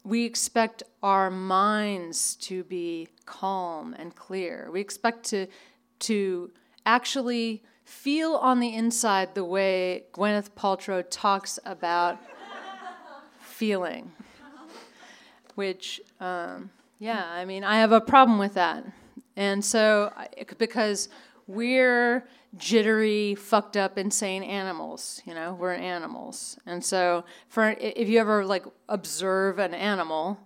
[0.04, 4.68] we expect our minds to be calm and clear.
[4.70, 5.46] We expect to
[6.00, 6.50] to
[6.84, 12.18] actually feel on the inside the way Gwyneth Paltrow talks about
[13.40, 14.12] feeling,
[15.54, 16.02] which.
[16.20, 18.84] Um, yeah, I mean, I have a problem with that.
[19.34, 20.12] And so,
[20.58, 21.08] because
[21.46, 26.58] we're jittery, fucked up, insane animals, you know, we're animals.
[26.66, 30.38] And so, for if you ever like observe an animal,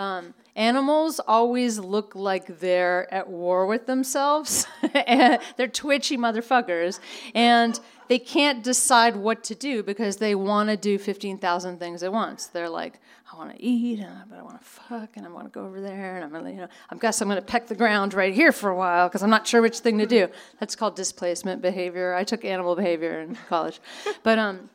[0.00, 4.66] um, animals always look like they're at war with themselves.
[4.94, 7.00] and they're twitchy motherfuckers.
[7.34, 12.12] And they can't decide what to do because they want to do 15,000 things at
[12.12, 12.46] once.
[12.46, 12.98] They're like,
[13.30, 15.80] I want to eat, but I want to fuck, and I want to go over
[15.80, 18.50] there, and I'm gonna, you know, I guess I'm gonna peck the ground right here
[18.50, 20.26] for a while because I'm not sure which thing to do.
[20.58, 22.12] That's called displacement behavior.
[22.12, 23.78] I took animal behavior in college,
[24.24, 24.68] but um,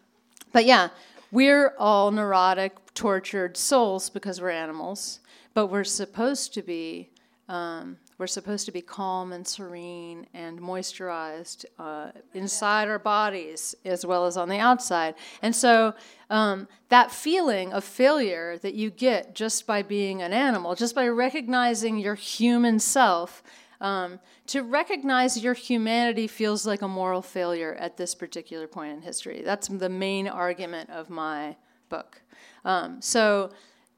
[0.54, 0.88] but yeah,
[1.32, 5.20] we're all neurotic, tortured souls because we're animals,
[5.54, 7.12] but we're supposed to be
[7.48, 14.06] um, we're supposed to be calm and serene and moisturized uh, inside our bodies as
[14.06, 15.16] well as on the outside.
[15.42, 15.94] And so
[16.30, 21.08] um, that feeling of failure that you get just by being an animal, just by
[21.10, 23.44] recognizing your human self,
[23.82, 29.02] um, to recognize your humanity feels like a moral failure at this particular point in
[29.02, 29.42] history.
[29.44, 31.58] That's the main argument of my
[31.90, 32.22] book.
[32.66, 33.52] Um, so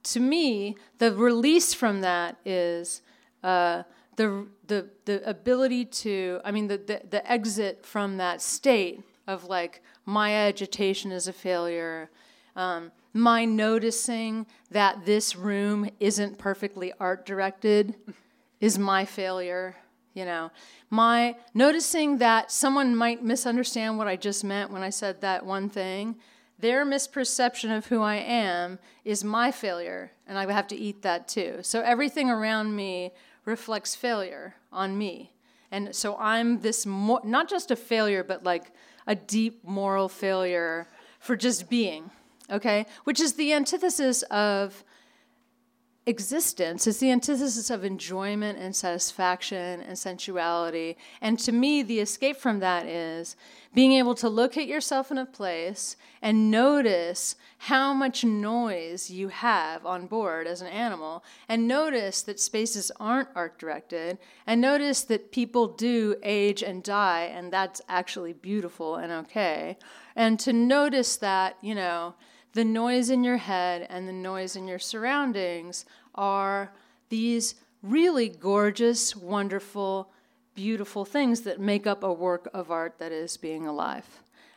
[0.04, 3.02] to me, the release from that is.
[3.44, 3.84] Uh,
[4.18, 9.46] the, the, the ability to, I mean, the, the, the exit from that state of
[9.46, 12.10] like, my agitation is a failure,
[12.56, 17.96] um, my noticing that this room isn't perfectly art directed
[18.60, 19.76] is my failure
[20.14, 20.52] you know
[20.90, 25.70] my noticing that someone might misunderstand what i just meant when i said that one
[25.70, 26.16] thing
[26.60, 31.28] their misperception of who i am is my failure and i have to eat that
[31.28, 33.12] too so everything around me
[33.48, 35.32] reflects failure on me.
[35.72, 38.72] And so I'm this, mo- not just a failure, but like
[39.08, 40.88] a deep moral failure
[41.20, 42.12] for just being,
[42.52, 42.86] okay?
[43.06, 44.84] Which is the antithesis of
[46.08, 46.88] existence.
[46.88, 50.98] It's the antithesis of enjoyment and satisfaction and sensuality.
[51.22, 53.36] And to me, the escape from that is
[53.74, 59.28] being able to look at yourself in a place and notice how much noise you
[59.28, 64.18] have on board as an animal, and notice that spaces aren't art directed,
[64.48, 69.78] and notice that people do age and die, and that's actually beautiful and okay.
[70.16, 72.16] And to notice that, you know,
[72.58, 76.74] the noise in your head and the noise in your surroundings are
[77.10, 80.10] these really gorgeous, wonderful,
[80.56, 84.08] beautiful things that make up a work of art that is being alive.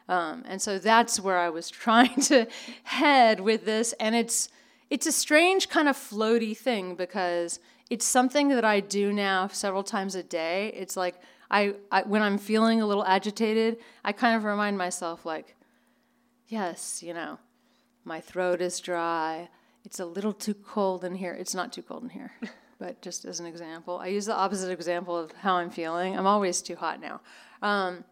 [0.09, 2.47] Um, and so that's where I was trying to
[2.85, 3.93] head with this.
[4.01, 4.49] And it's,
[4.89, 7.61] it's a strange kind of floaty thing because
[7.91, 10.73] it's something that I do now several times a day.
[10.75, 11.17] It's like
[11.51, 15.55] I, I when I'm feeling a little agitated, I kind of remind myself, like,
[16.49, 17.39] yes, you know,
[18.05, 19.49] my throat is dry.
[19.85, 21.33] It's a little too cold in here.
[21.33, 22.33] It's not too cold in here,
[22.79, 26.17] but just as an example, I use the opposite example of how I'm feeling.
[26.17, 27.21] I'm always too hot now.
[27.63, 28.05] Um,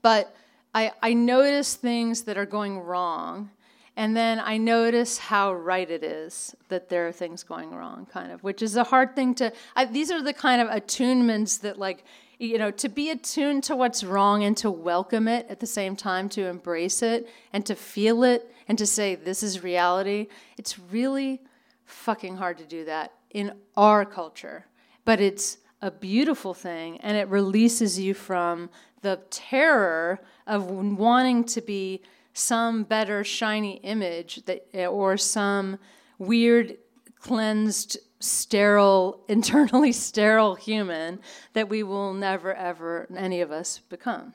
[0.00, 0.34] but
[0.74, 3.50] I, I notice things that are going wrong,
[3.96, 8.32] and then I notice how right it is that there are things going wrong, kind
[8.32, 9.52] of, which is a hard thing to.
[9.76, 12.04] I, these are the kind of attunements that, like,
[12.42, 15.94] you know, to be attuned to what's wrong and to welcome it at the same
[15.94, 20.26] time, to embrace it and to feel it and to say, this is reality,
[20.58, 21.40] it's really
[21.84, 24.66] fucking hard to do that in our culture.
[25.04, 28.70] But it's a beautiful thing and it releases you from
[29.02, 32.02] the terror of wanting to be
[32.34, 35.78] some better shiny image that or some
[36.18, 36.76] weird
[37.22, 41.20] cleansed sterile, internally sterile human
[41.52, 44.34] that we will never, ever, any of us become.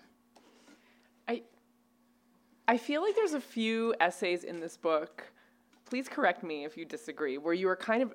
[1.27, 1.43] I,
[2.67, 5.23] I feel like there's a few essays in this book,
[5.85, 8.11] please correct me if you disagree, where you are kind of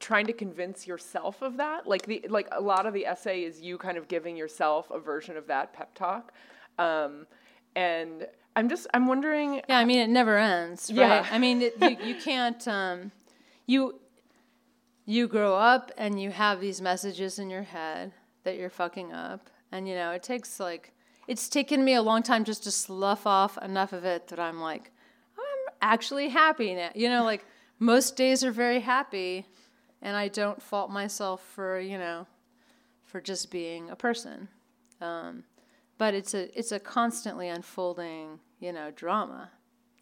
[0.00, 1.86] trying to convince yourself of that.
[1.86, 4.98] Like the like a lot of the essay is you kind of giving yourself a
[4.98, 6.32] version of that pep talk.
[6.78, 7.26] Um,
[7.74, 9.62] and I'm just I'm wondering.
[9.68, 11.24] Yeah, I mean it never ends, right?
[11.24, 11.26] Yeah.
[11.30, 13.12] I mean it, you you can't um,
[13.66, 14.00] you
[15.08, 18.12] you grow up and you have these messages in your head
[18.44, 20.92] that you're fucking up, and you know it takes like
[21.26, 24.60] it's taken me a long time just to slough off enough of it that I'm
[24.60, 24.92] like
[25.38, 26.90] I'm actually happy now.
[26.94, 27.46] You know, like
[27.78, 29.46] most days are very happy,
[30.02, 32.26] and I don't fault myself for you know
[33.02, 34.48] for just being a person.
[35.00, 35.44] Um,
[35.96, 39.48] but it's a it's a constantly unfolding you know drama.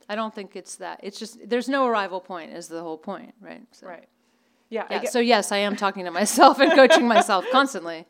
[0.09, 0.99] I don't think it's that.
[1.05, 3.63] It's just there's no arrival point is the whole point, right?
[3.71, 4.09] So, Right.
[4.69, 4.87] Yeah.
[4.91, 5.05] Yeah.
[5.05, 8.07] So yes, I am talking to myself and coaching myself constantly.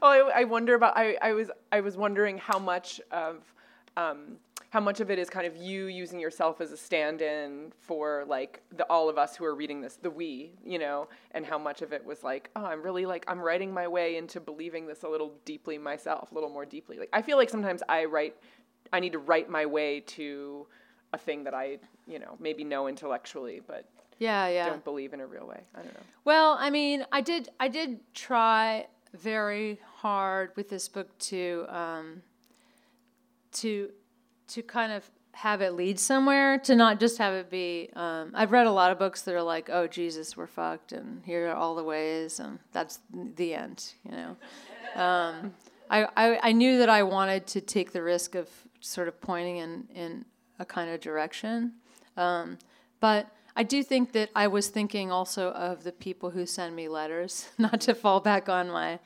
[0.00, 0.96] Well, I, I wonder about.
[0.96, 3.42] I, I was I was wondering how much of
[3.96, 4.36] um,
[4.70, 8.62] how much of it is kind of you using yourself as a stand-in for like
[8.76, 11.82] the all of us who are reading this, the we, you know, and how much
[11.82, 15.02] of it was like, oh, I'm really like I'm writing my way into believing this
[15.02, 16.98] a little deeply myself, a little more deeply.
[16.98, 18.36] Like I feel like sometimes I write,
[18.92, 20.66] I need to write my way to
[21.12, 23.86] a thing that I, you know, maybe know intellectually, but
[24.20, 24.68] Yeah, yeah.
[24.68, 25.62] don't believe in a real way.
[25.74, 26.00] I don't know.
[26.24, 32.22] Well, I mean, I did I did try very hard with this book to um,
[33.52, 33.90] to
[34.48, 37.88] to kind of have it lead somewhere, to not just have it be.
[37.96, 41.24] Um, I've read a lot of books that are like, "Oh Jesus, we're fucked," and
[41.24, 43.94] here are all the ways, and that's the end.
[44.04, 44.36] You know.
[45.02, 45.54] Um,
[45.88, 48.50] I, I I knew that I wanted to take the risk of
[48.80, 50.24] sort of pointing in in
[50.58, 51.72] a kind of direction,
[52.18, 52.58] um,
[53.00, 53.26] but.
[53.60, 57.50] I do think that I was thinking also of the people who send me letters,
[57.58, 59.00] not to fall back on my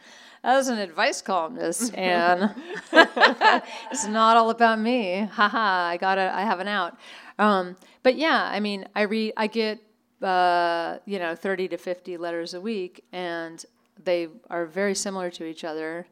[0.44, 2.54] as an advice columnist, and
[2.92, 5.28] it's not all about me.
[5.32, 6.96] Haha, I got I have an out.
[7.36, 7.74] Um,
[8.04, 9.80] but yeah, I mean, I read, I get,
[10.22, 13.64] uh, you know, thirty to fifty letters a week, and
[14.04, 16.06] they are very similar to each other.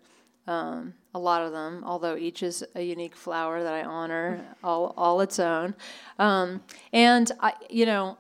[0.49, 4.93] Um, a lot of them, although each is a unique flower that I honor all,
[4.97, 5.77] all its own.
[6.19, 6.63] Um,
[6.93, 8.19] and I, you know,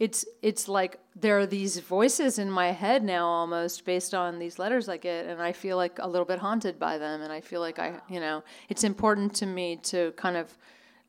[0.00, 4.58] it's it's like there are these voices in my head now almost based on these
[4.58, 7.42] letters I get and I feel like a little bit haunted by them and I
[7.42, 10.56] feel like I you know it's important to me to kind of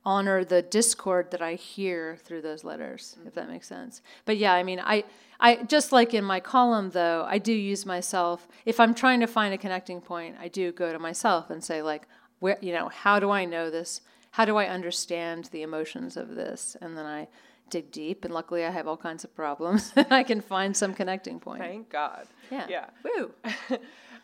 [0.04, 4.02] honor the discord that I hear through those letters if that makes sense.
[4.26, 5.06] But yeah I mean I
[5.40, 9.28] I just like in my column though I do use myself if I'm trying to
[9.28, 12.08] find a connecting point I do go to myself and say like
[12.40, 14.02] where you know how do I know this?
[14.32, 16.76] How do I understand the emotions of this?
[16.82, 17.28] And then I
[17.72, 19.92] dig deep, and luckily I have all kinds of problems.
[20.12, 21.62] I can find some connecting point.
[21.62, 22.28] Thank God.
[22.52, 22.68] Yeah.
[22.70, 22.86] Yeah.
[23.04, 23.32] Woo.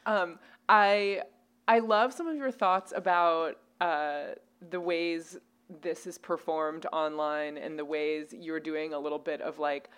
[0.05, 0.39] Um,
[0.69, 1.23] I
[1.67, 4.27] I love some of your thoughts about uh,
[4.69, 5.37] the ways
[5.81, 9.89] this is performed online and the ways you're doing a little bit of like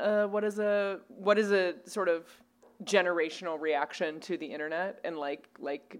[0.00, 2.24] uh, what is a what is a sort of
[2.84, 5.98] generational reaction to the internet and like like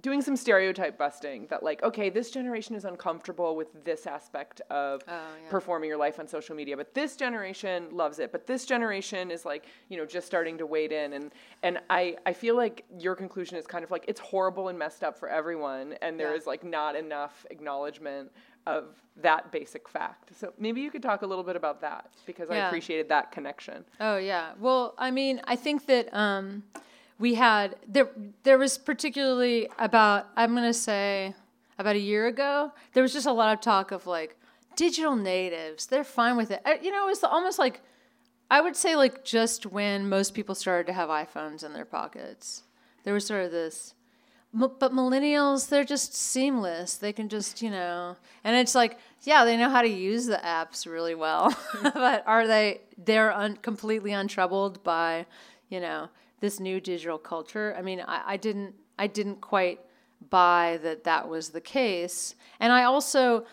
[0.00, 5.02] doing some stereotype busting that like okay this generation is uncomfortable with this aspect of
[5.08, 5.50] Oh, yeah.
[5.50, 9.44] performing your life on social media but this generation loves it but this generation is
[9.44, 11.32] like you know just starting to wade in and
[11.62, 15.02] and i i feel like your conclusion is kind of like it's horrible and messed
[15.02, 16.36] up for everyone and there Yeah.
[16.38, 18.30] is like not enough acknowledgement
[18.66, 22.50] of that basic fact so maybe you could talk a little bit about that because
[22.50, 24.52] i appreciated that connection Oh yeah.
[24.60, 26.62] Well, I mean, I think that um,
[27.18, 28.08] we had there.
[28.42, 31.34] There was particularly about I'm to say
[31.78, 32.72] about a year ago.
[32.92, 34.36] There was just a lot of talk of like
[34.76, 35.86] digital natives.
[35.86, 36.60] They're fine with it.
[36.64, 37.80] Uh, You know, it was almost like
[38.50, 42.62] I would say like just when most people started to have iPhones in their pockets.
[43.04, 43.94] There was sort of this.
[44.54, 46.96] But millennials, they're just seamless.
[46.96, 50.38] They can just, you know, and it's like, yeah, they know how to use the
[50.42, 51.54] apps really well.
[51.82, 52.80] but are they?
[52.96, 55.26] They're un- completely untroubled by,
[55.68, 56.08] you know,
[56.40, 57.74] this new digital culture.
[57.76, 59.80] I mean, I, I didn't, I didn't quite
[60.30, 62.34] buy that that was the case.
[62.60, 63.44] And I also,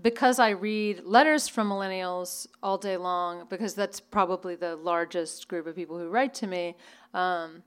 [0.00, 5.66] because I read letters from millennials all day long, because that's probably the largest group
[5.66, 6.76] of people who write to me.
[7.12, 7.62] Um,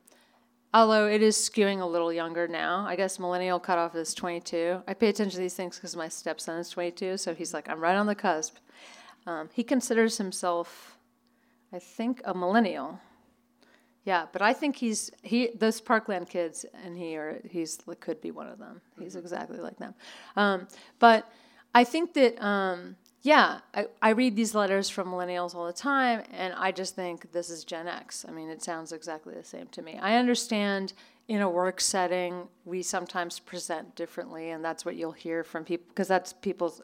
[0.73, 2.85] although it is skewing a little younger now.
[2.87, 4.83] I guess millennial cutoff is 22.
[4.87, 7.79] I pay attention to these things because my stepson is 22, so he's like, I'm
[7.79, 8.57] right on the cusp.
[9.25, 10.97] Um, he considers himself,
[11.73, 12.99] I think, a millennial.
[14.07, 18.21] Yeah, but I think he's he those Parkland kids and he are he's like, could
[18.21, 18.79] be one of them.
[18.97, 19.93] He's exactly like them.
[20.37, 21.29] Um, but
[21.75, 26.23] I think that um, yeah, I, I read these letters from millennials all the time,
[26.31, 28.25] and I just think this is Gen X.
[28.25, 29.99] I mean, it sounds exactly the same to me.
[30.01, 30.93] I understand
[31.27, 35.87] in a work setting we sometimes present differently, and that's what you'll hear from people
[35.89, 36.81] because that's people's,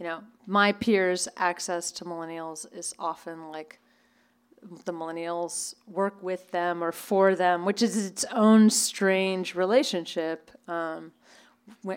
[0.00, 3.78] you know, my peers' access to millennials is often like
[4.84, 10.50] the millennials work with them or for them, which is its own strange relationship.
[10.68, 11.12] Um,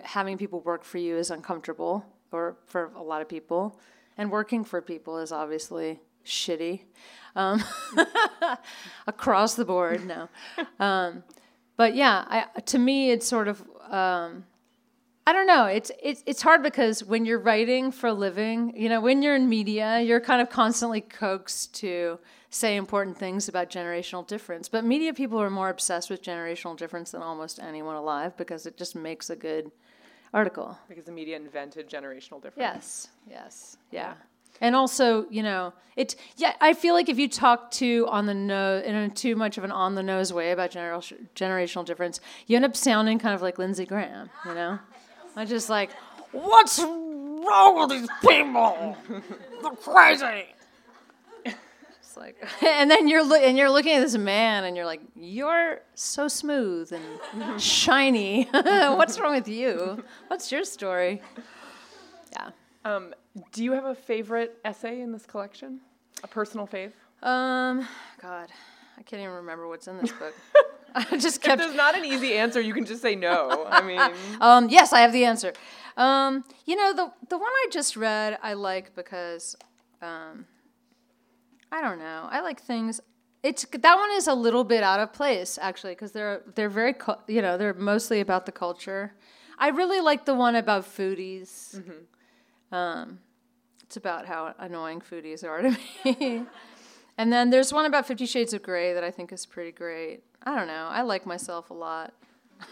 [0.04, 3.78] having people work for you is uncomfortable, or for a lot of people,
[4.16, 6.82] and working for people is obviously shitty
[7.34, 7.62] um,
[9.06, 10.06] across the board.
[10.06, 10.28] No,
[10.78, 11.24] um,
[11.76, 13.62] but yeah, I, to me, it's sort of.
[13.90, 14.44] Um,
[15.24, 15.66] I don't know.
[15.66, 19.36] It's it's it's hard because when you're writing for a living, you know, when you're
[19.36, 22.18] in media, you're kind of constantly coaxed to
[22.52, 24.68] say important things about generational difference.
[24.68, 28.76] But media people are more obsessed with generational difference than almost anyone alive because it
[28.76, 29.72] just makes a good
[30.34, 30.78] article.
[30.88, 32.58] Because the media invented generational difference.
[32.58, 33.08] Yes.
[33.28, 33.76] Yes.
[33.90, 34.14] Yeah.
[34.60, 36.14] And also, you know, it.
[36.36, 39.56] Yeah, I feel like if you talk too on the nose in a too much
[39.56, 43.34] of an on the nose way about gener- generational difference, you end up sounding kind
[43.34, 44.28] of like Lindsey Graham.
[44.44, 44.78] You know.
[45.34, 45.90] I just like,
[46.32, 48.96] what's wrong with these people?
[49.62, 50.54] They're crazy.
[52.12, 55.00] It's like, and then you're lo- and you're looking at this man, and you're like,
[55.16, 58.44] you're so smooth and shiny.
[58.52, 60.04] what's wrong with you?
[60.28, 61.22] What's your story?
[62.32, 62.50] Yeah.
[62.84, 63.14] Um,
[63.52, 65.80] do you have a favorite essay in this collection?
[66.22, 66.92] A personal fave?
[67.26, 67.88] Um,
[68.20, 68.48] God,
[68.98, 70.34] I can't even remember what's in this book.
[70.94, 71.62] I just If kept.
[71.62, 73.64] there's not an easy answer, you can just say no.
[73.70, 74.00] I mean,
[74.38, 75.54] Um, yes, I have the answer.
[75.96, 79.56] Um, you know, the the one I just read, I like because,
[80.02, 80.44] um,
[81.72, 83.00] I don't know, I like things.
[83.42, 86.94] It's that one is a little bit out of place actually because they're they're very
[87.26, 89.14] you know they're mostly about the culture.
[89.58, 91.82] I really like the one about foodies.
[92.70, 93.18] Um,
[93.82, 96.44] it's about how annoying foodies are to me.
[97.18, 100.22] and then there's one about Fifty Shades of Grey that I think is pretty great.
[100.44, 100.88] I don't know.
[100.90, 102.14] I like myself a lot.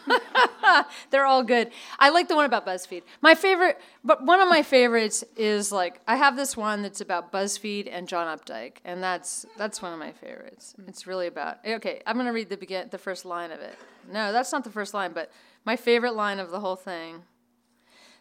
[1.11, 1.71] They're all good.
[1.99, 3.03] I like the one about BuzzFeed.
[3.21, 7.33] My favorite, but one of my favorites is like I have this one that's about
[7.33, 10.75] BuzzFeed and John Updike, and that's that's one of my favorites.
[10.87, 12.03] It's really about okay.
[12.07, 13.77] I'm gonna read the begin the first line of it.
[14.11, 15.31] No, that's not the first line, but
[15.65, 17.23] my favorite line of the whole thing.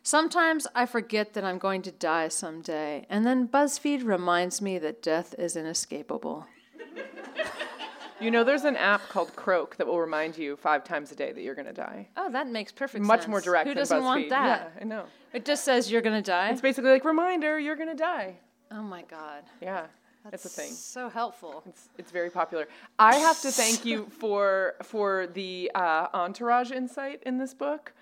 [0.02, 5.02] Sometimes I forget that I'm going to die someday, and then BuzzFeed reminds me that
[5.02, 6.48] death is inescapable.
[8.22, 11.32] you know, there's an app called Croak that will remind you five times a day
[11.32, 12.08] that you're going to die.
[12.18, 13.08] Oh, that makes perfect sense.
[13.08, 13.30] Much sense.
[13.30, 14.04] more direct Who than doesn't BuzzFeed.
[14.04, 14.72] want that?
[14.76, 15.04] Yeah, I know.
[15.34, 16.50] It just says you're gonna die.
[16.50, 18.36] It's basically like reminder, you're going to die.
[18.72, 19.86] oh my god, Yeah,
[20.30, 20.72] that's a thing.
[20.72, 21.62] So helpful.
[21.68, 22.68] It's, it's very popular.
[22.98, 27.94] I have to thank you for for the uh, entourage insight in this book.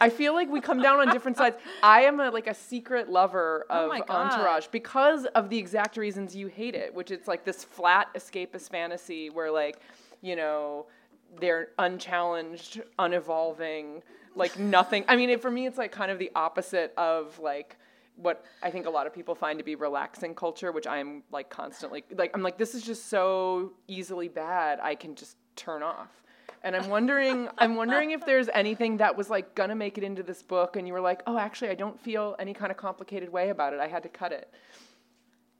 [0.00, 1.56] I feel like we come down on different sides.
[1.82, 4.32] I am a, like a secret lover Oh of God.
[4.32, 8.70] Entourage because of the exact reasons you hate it, which it's like this flat escapist
[8.70, 9.78] fantasy where like,
[10.20, 10.86] you know,
[11.40, 14.02] they're unchallenged, unevolving,
[14.34, 15.04] like nothing.
[15.08, 17.76] I mean, it, for me, it's like kind of the opposite of like
[18.16, 21.50] what I think a lot of people find to be relaxing culture, which I'm like
[21.50, 24.80] constantly like I'm like this is just so easily bad.
[24.82, 26.22] I can just turn off.
[26.66, 30.24] And I'm wondering I'm wondering if there's anything that was like gonna make it into
[30.24, 33.30] this book and you were like, "Oh, actually I don't feel any kind of complicated
[33.32, 33.78] way about it.
[33.78, 34.52] I had to cut it."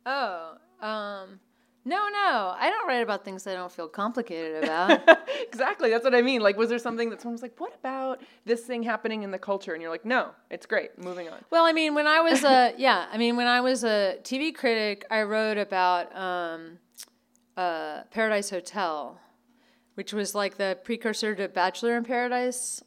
[0.05, 1.39] Oh, um,
[1.85, 5.01] no, no, I don't write about things I don't feel complicated about.
[5.41, 5.91] exactly.
[5.91, 6.41] That's what I mean.
[6.41, 9.39] Like was there something that someone was like, "What about this thing happening in the
[9.39, 10.99] culture?" and you're like, "No, it's great.
[10.99, 13.85] Moving on." well, I mean, when I was a yeah, I mean, when I was
[13.85, 16.79] a TV critic, I wrote about um,
[17.57, 19.21] uh, Paradise Hotel,
[19.97, 22.83] which was like the precursor to Bachelor in Paradise,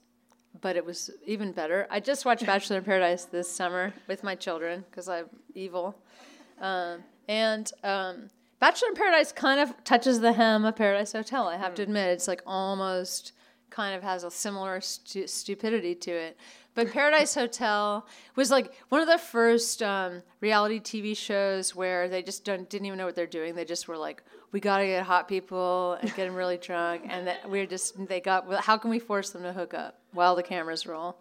[0.62, 1.88] but it was even better.
[1.90, 5.96] I just watched Bachelor in Paradise this summer with my children because I'm evil.
[6.62, 8.28] Um, and um,
[8.60, 11.48] Bachelor in Paradise kind of touches the hem of Paradise Hotel.
[11.48, 13.34] I have to admit, it's like almost
[13.70, 16.38] kind of has a similar stu- stupidity to it.
[16.76, 18.06] But Paradise Hotel
[18.36, 22.86] was like one of the first um, reality TV shows where they just don't, didn't
[22.86, 23.56] even know what they're doing.
[23.56, 27.04] They just were like, we got to get hot people and get them really drunk.
[27.08, 30.00] And that we're just, they got, well, how can we force them to hook up
[30.12, 31.18] while the cameras roll?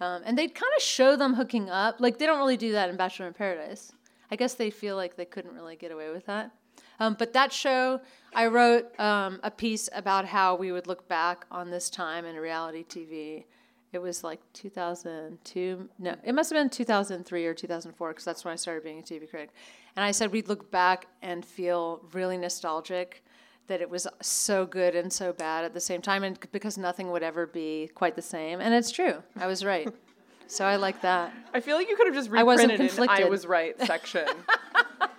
[0.00, 2.00] Um, and they'd kind of show them hooking up.
[2.00, 3.92] Like, they don't really do that in Bachelor in Paradise.
[4.30, 6.52] I guess they feel like they couldn't really get away with that.
[7.00, 8.00] Um, but that show,
[8.34, 12.36] I wrote um, a piece about how we would look back on this time in
[12.36, 13.44] reality TV.
[13.92, 15.88] It was like 2002.
[15.98, 19.02] No, it must have been 2003 or 2004 because that's when I started being a
[19.02, 19.50] TV critic.
[19.96, 23.24] And I said we'd look back and feel really nostalgic
[23.66, 27.10] that it was so good and so bad at the same time, and because nothing
[27.10, 28.60] would ever be quite the same.
[28.60, 29.22] And it's true.
[29.36, 29.88] I was right.
[30.46, 31.32] so I like that.
[31.54, 34.26] I feel like you could have just I wasn't reprinted an I was right section.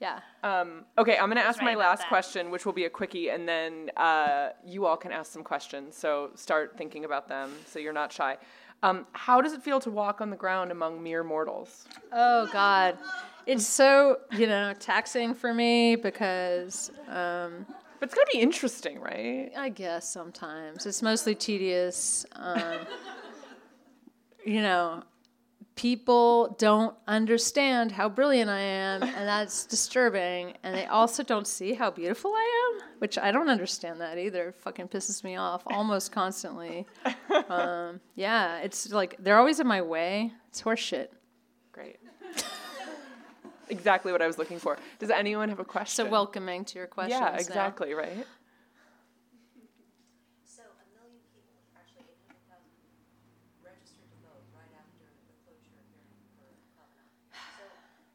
[0.00, 0.20] Yeah.
[0.42, 2.08] Um, okay, I'm going to ask my last that.
[2.08, 5.94] question, which will be a quickie, and then uh, you all can ask some questions.
[5.94, 8.38] So start thinking about them so you're not shy.
[8.82, 11.84] Um, how does it feel to walk on the ground among mere mortals?
[12.12, 12.96] Oh God,
[13.46, 17.66] it's so you know taxing for me because um,
[17.98, 19.50] But it's going to be interesting, right?
[19.54, 22.24] I guess sometimes it's mostly tedious.
[22.36, 22.86] Um,
[24.46, 25.02] you know,
[25.80, 30.52] people don't understand how brilliant I am, and that's disturbing.
[30.62, 34.48] And they also don't see how beautiful I am, which I don't understand that either.
[34.48, 36.86] It fucking pisses me off almost constantly.
[37.48, 40.32] Um, yeah, it's like they're always in my way.
[40.48, 41.08] It's horseshit.
[41.72, 41.96] Great.
[43.70, 44.76] exactly what I was looking for.
[44.98, 46.06] Does anyone have a question?
[46.06, 47.20] So welcoming to your questions.
[47.20, 47.38] Yeah, now.
[47.38, 48.26] exactly, right?
[50.44, 52.74] So a million people, actually eight hundred thousand,
[53.62, 57.10] registered to vote right after the cloture hearing for Kavanaugh.
[57.58, 57.64] So,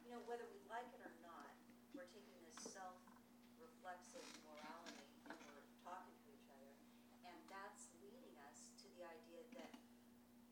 [0.04, 1.50] you know, whether we like it or not,
[1.96, 6.76] we're taking this self-reflexive morality and we're talking to each other.
[7.24, 9.72] And that's leading us to the idea that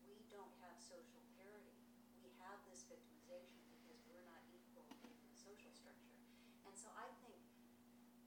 [0.09, 1.77] we don't have social parity.
[2.25, 6.17] We have this victimization because we're not equal in the social structure.
[6.65, 7.37] And so I think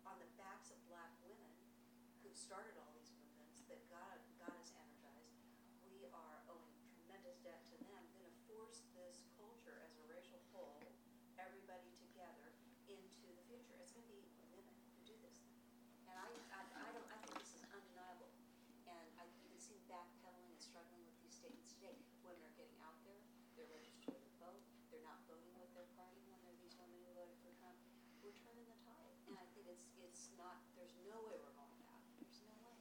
[0.07, 1.51] on the backs of black women
[2.23, 5.43] who started all these movements that got, got us energized,
[5.91, 10.87] we are owing tremendous debt to them, gonna force this culture as a racial whole,
[11.35, 12.55] everybody together,
[12.89, 13.77] into the future.
[13.85, 15.61] It's gonna be women who do this thing.
[16.09, 16.27] And I,
[16.57, 18.33] I, I don't, I think this is undeniable.
[18.89, 21.97] And I, you can see backpedaling and struggling with these statements today.
[22.23, 23.19] Women are getting out there,
[23.57, 24.63] they're registered to vote,
[24.93, 27.77] they're not voting with their party when they're these women who voted for Trump.
[28.21, 31.81] We're turning the tide, and I think it's, it's not, there's no way we're going
[31.89, 32.05] back.
[32.21, 32.77] There's no way.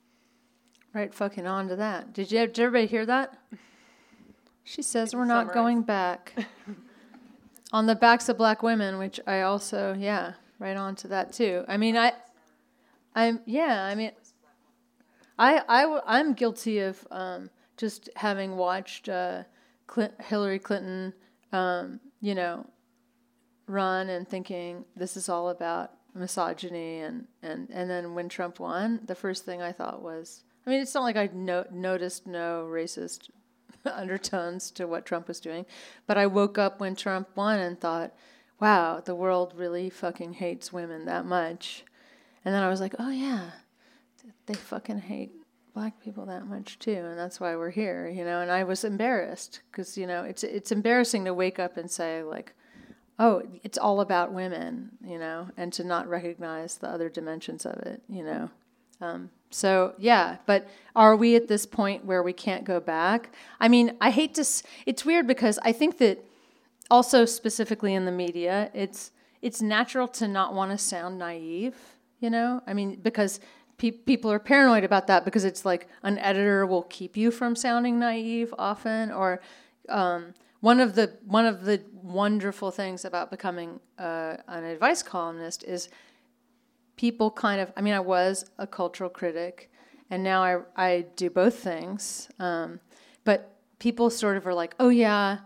[0.91, 2.11] Right, fucking on to that.
[2.11, 2.45] Did you?
[2.45, 3.35] Did everybody hear that?
[4.67, 5.55] She says we're not summarize?
[5.55, 6.35] going back.
[7.73, 11.63] on the backs of black women, which I also, yeah, right on to that too.
[11.67, 12.13] I mean, I,
[13.15, 14.11] I'm, yeah, I mean,
[15.37, 19.43] I, I, I'm guilty of um, just having watched uh,
[20.23, 21.13] Hillary Clinton,
[21.51, 22.65] um, you know,
[23.67, 29.01] run and thinking this is all about misogyny and, and, and then when Trump won,
[29.05, 32.67] the first thing I thought was, I mean, it's not like I no- noticed no
[32.69, 33.29] racist
[33.85, 35.65] undertones to what Trump was doing,
[36.07, 38.13] but I woke up when Trump won and thought,
[38.59, 41.85] wow, the world really fucking hates women that much.
[42.43, 43.51] And then I was like, oh yeah,
[44.45, 45.31] they fucking hate
[45.73, 48.41] black people that much too, and that's why we're here, you know.
[48.41, 52.23] And I was embarrassed because you know it's it's embarrassing to wake up and say
[52.23, 52.53] like,
[53.19, 57.77] oh, it's all about women, you know, and to not recognize the other dimensions of
[57.83, 58.49] it, you know.
[59.01, 63.29] Um, so yeah, but are we at this point where we can't go back?
[63.59, 64.41] I mean, I hate to.
[64.41, 66.25] S- it's weird because I think that
[66.89, 69.11] also specifically in the media, it's
[69.41, 71.75] it's natural to not want to sound naive.
[72.19, 73.39] You know, I mean, because
[73.77, 77.55] pe- people are paranoid about that because it's like an editor will keep you from
[77.55, 79.41] sounding naive often, or
[79.89, 85.63] um, one of the one of the wonderful things about becoming uh, an advice columnist
[85.63, 85.89] is
[86.95, 87.71] people kind of.
[87.77, 89.71] I mean, I was a cultural critic,
[90.09, 92.29] and now I I do both things.
[92.39, 92.79] Um,
[93.23, 95.39] but people sort of are like, oh yeah,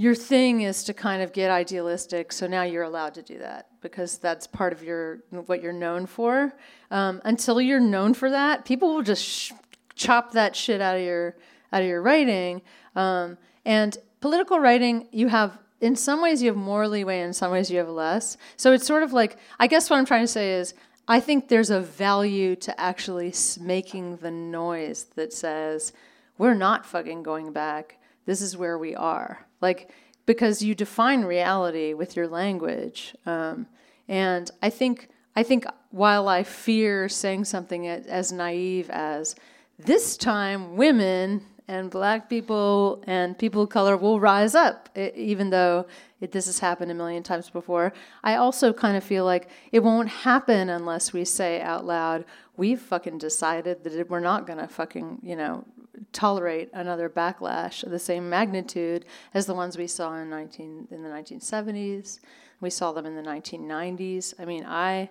[0.00, 3.66] your thing is to kind of get idealistic, so now you're allowed to do that
[3.80, 6.54] because that's part of your what you're known for.
[6.92, 9.52] Um, until you're known for that, people will just sh-
[9.96, 11.36] chop that shit out of your
[11.72, 12.62] out of your writing.
[12.94, 17.50] Um, and political writing, you have in some ways you have more leeway, in some
[17.50, 18.36] ways you have less.
[18.56, 20.74] So it's sort of like I guess what I'm trying to say is
[21.08, 25.92] I think there's a value to actually making the noise that says
[26.36, 27.98] we're not fucking going back.
[28.26, 29.47] This is where we are.
[29.60, 29.90] Like
[30.26, 33.14] because you define reality with your language.
[33.24, 33.66] Um,
[34.08, 39.36] and I think I think while I fear saying something as naive as
[39.78, 45.86] this time women and black people and people of color will rise up, even though
[46.20, 47.92] it, this has happened a million times before.
[48.24, 52.24] I also kind of feel like it won't happen unless we say out loud,
[52.56, 55.64] we've fucking decided that we're not to fucking, you know,
[56.12, 61.02] tolerate another backlash of the same magnitude as the ones we saw in 19 in
[61.02, 62.20] the 1970s.
[62.60, 64.34] We saw them in the 1990s.
[64.38, 65.10] I mean, I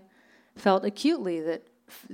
[0.55, 2.07] felt acutely that f-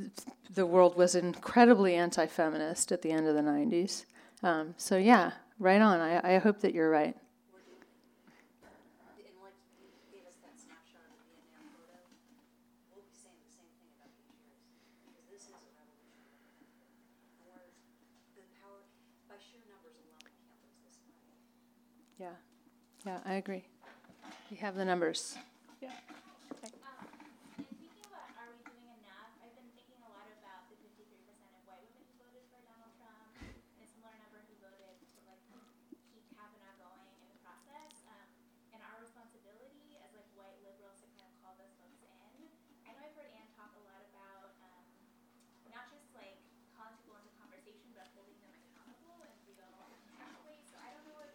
[0.54, 4.06] the world was incredibly anti-feminist at the end of the 90s.
[4.44, 6.00] Um, so yeah, right on.
[6.00, 7.16] I, I hope that you're right.
[7.16, 7.24] And
[9.42, 11.98] like you gave us that snapshot of the Vietnam photo,
[12.94, 14.60] we'll be saying the same thing about these years.
[15.08, 16.28] Because this is a revolution.
[17.40, 17.72] And we're,
[18.38, 18.84] the power,
[19.32, 21.16] by sheer numbers alone, we can't lose this fight.
[22.20, 22.36] Yeah,
[23.06, 23.64] yeah, I agree.
[24.50, 25.36] We have the numbers.
[25.84, 25.90] In
[26.64, 26.80] thinking
[28.08, 30.96] about are we doing enough, I've been thinking a lot about the 53%
[31.52, 35.20] of white women who voted for Donald Trump and a similar number who voted to
[35.28, 35.44] like
[36.16, 38.24] keep Kavanaugh going in the process, um,
[38.72, 42.48] and our responsibility as like white liberals to kind of call those folks in.
[42.88, 44.84] I know I've heard Anne talk a lot about um,
[45.68, 46.40] not just like
[46.78, 50.64] calling people into conversation, but holding them accountable in real ways.
[50.72, 51.34] So I don't know if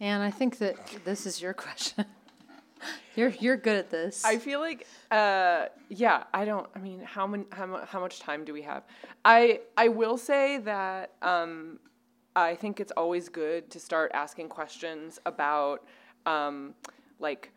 [0.00, 2.06] And I think that this is your question.
[3.14, 4.24] you're you're good at this.
[4.24, 6.66] I feel like, uh, yeah, I don't.
[6.74, 8.84] I mean, how many, how, how much time do we have?
[9.24, 11.78] I I will say that um,
[12.34, 15.84] I think it's always good to start asking questions about,
[16.26, 16.74] um,
[17.18, 17.52] like,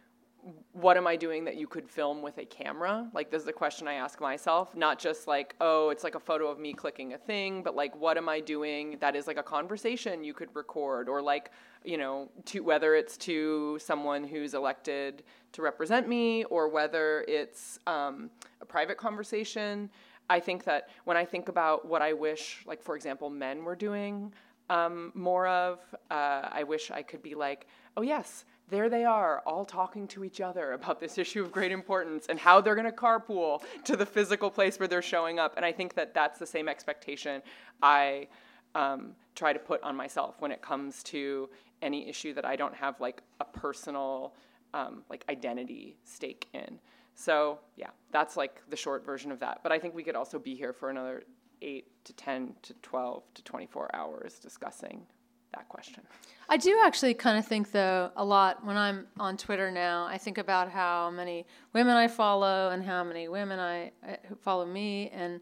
[0.74, 3.10] what am I doing that you could film with a camera?
[3.14, 6.20] Like, this is a question I ask myself, not just like, oh, it's like a
[6.20, 9.38] photo of me clicking a thing, but like, what am I doing that is like
[9.38, 11.52] a conversation you could record, or like,
[11.86, 15.24] you know, to whether it's to someone who's elected
[15.54, 18.30] to represent me, or whether it's um,
[18.62, 19.90] a private conversation.
[20.30, 23.76] I think that when I think about what I wish, like for example, men were
[23.76, 24.34] doing
[24.70, 25.80] um, more of,
[26.10, 27.68] uh, I wish I could be like,
[27.98, 31.72] oh yes, there they are, all talking to each other about this issue of great
[31.72, 35.54] importance and how they're going to carpool to the physical place where they're showing up.
[35.58, 37.42] And I think that that's the same expectation
[37.82, 38.28] I
[38.74, 41.50] um, try to put on myself when it comes to
[41.82, 44.36] any issue that I don't have like a personal
[44.74, 46.80] um, like identity stake in.
[47.16, 49.60] So yeah, that's like the short version of that.
[49.64, 51.24] But I think we could also be here for another
[51.62, 55.06] eight to ten to twelve to twenty-four hours discussing
[55.54, 56.02] that question.
[56.50, 60.06] I do actually kind of think, though, a lot when I'm on Twitter now.
[60.06, 64.36] I think about how many women I follow and how many women I, I who
[64.36, 65.40] follow me, and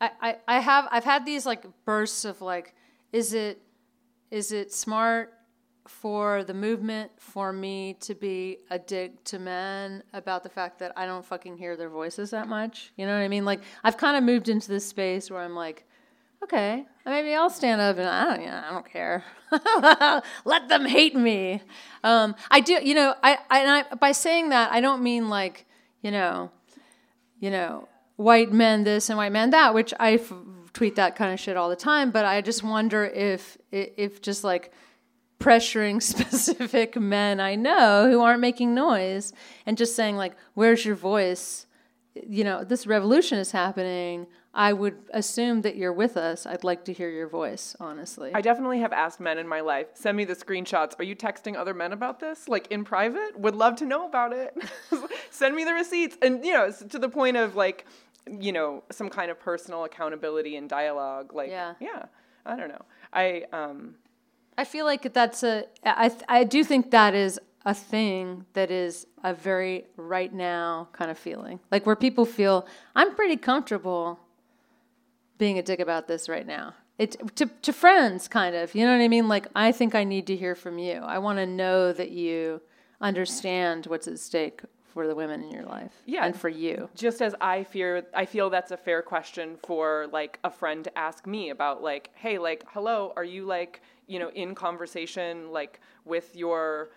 [0.00, 2.74] I, I, I have I've had these like bursts of like,
[3.14, 3.62] is it
[4.30, 5.32] is it smart
[5.86, 10.92] for the movement for me to be a dick to men about the fact that
[10.96, 12.92] I don't fucking hear their voices that much?
[12.96, 13.44] You know what I mean?
[13.44, 15.86] Like I've kind of moved into this space where I'm like
[16.42, 19.24] okay, maybe I'll stand up and I don't, you know, I don't care.
[20.44, 21.62] Let them hate me.
[22.02, 25.30] Um, I do, you know, I, I, and I, by saying that, I don't mean
[25.30, 25.64] like,
[26.02, 26.50] you know,
[27.40, 30.34] you know, white men this and white men that, which I f-
[30.74, 32.10] tweet that kind of shit all the time.
[32.10, 34.72] But I just wonder if, if just like
[35.40, 39.32] pressuring specific men I know who aren't making noise
[39.64, 41.66] and just saying like, "Where's your voice?"
[42.14, 44.26] You know, this revolution is happening.
[44.56, 46.46] I would assume that you're with us.
[46.46, 48.30] I'd like to hear your voice, honestly.
[48.32, 50.92] I definitely have asked men in my life, send me the screenshots.
[51.00, 52.48] Are you texting other men about this?
[52.48, 53.36] Like in private?
[53.36, 54.56] Would love to know about it.
[55.30, 56.16] send me the receipts.
[56.22, 57.84] And, you know, to the point of like,
[58.30, 61.34] you know, some kind of personal accountability and dialogue.
[61.34, 61.74] Like, Yeah.
[61.80, 62.06] yeah,
[62.46, 62.84] I don't know.
[63.12, 63.96] I, um,
[64.56, 65.64] I feel like that's a.
[65.84, 71.10] I I do think that is a thing that is a very right now kind
[71.10, 72.64] of feeling, like where people feel
[72.94, 74.20] I'm pretty comfortable
[75.38, 76.74] being a dick about this right now.
[76.98, 78.74] It to to friends, kind of.
[78.76, 79.26] You know what I mean?
[79.26, 81.00] Like I think I need to hear from you.
[81.02, 82.60] I want to know that you
[83.00, 84.62] understand what's at stake
[84.94, 85.92] for the women in your life.
[86.06, 86.24] Yeah.
[86.24, 86.88] and for you.
[86.94, 90.96] just as I fear, I feel that's a fair question for like a friend to
[90.98, 95.80] ask me about like, hey, like, hello, are you like, you know, in conversation like
[96.04, 96.90] with your,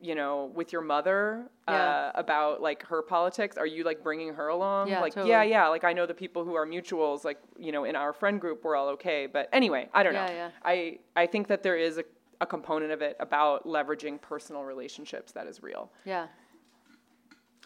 [0.00, 3.56] you know, with your mother uh, about like her politics?
[3.56, 4.88] Are you like bringing her along?
[4.88, 5.66] Yeah, like, yeah, yeah.
[5.68, 8.62] Like I know the people who are mutuals, like you know, in our friend group,
[8.64, 9.26] we're all okay.
[9.26, 10.32] But anyway, I don't Yeah, know.
[10.32, 10.50] yeah.
[10.64, 12.04] I I think that there is a,
[12.40, 15.90] a component of it about leveraging personal relationships that is real.
[16.04, 16.26] Yeah.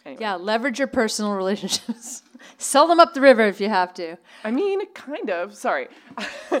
[0.05, 0.21] Anyway.
[0.21, 2.23] Yeah, leverage your personal relationships.
[2.57, 4.15] Sell them up the river if you have to.
[4.43, 5.53] I mean, kind of.
[5.55, 5.87] Sorry.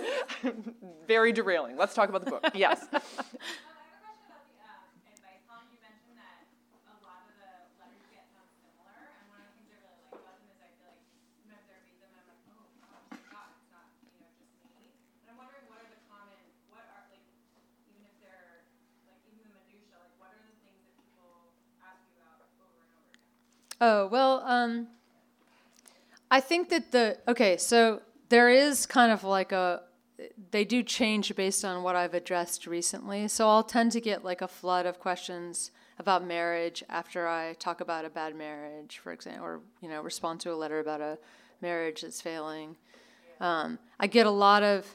[1.07, 1.77] Very derailing.
[1.77, 2.45] Let's talk about the book.
[2.53, 2.85] Yes.
[2.91, 5.67] I have a question about the um, advice column.
[5.71, 6.45] You mentioned that
[6.91, 7.47] a lot of the
[7.79, 10.59] letters get sound similar, and one of the things I really like about them is
[10.59, 10.99] I feel like
[11.39, 14.29] sometimes I read them and I'm like, oh, oh my god, it's not you know
[14.35, 14.91] just me.
[15.25, 16.37] And I'm wondering what are the common,
[16.75, 17.23] what are like,
[17.87, 18.67] even if they're
[19.07, 22.83] like even the minutia, like what are the things that people ask you about over
[22.83, 23.68] and over again?
[23.81, 24.87] Oh, well, um,
[26.29, 29.83] I think that the, okay, so there is kind of like a,
[30.51, 33.27] they do change based on what I've addressed recently.
[33.29, 37.79] So I'll tend to get like a flood of questions about marriage after I talk
[37.79, 41.17] about a bad marriage, for example, or, you know, respond to a letter about a
[41.61, 42.75] marriage that's failing.
[43.39, 44.85] Um, I get a lot of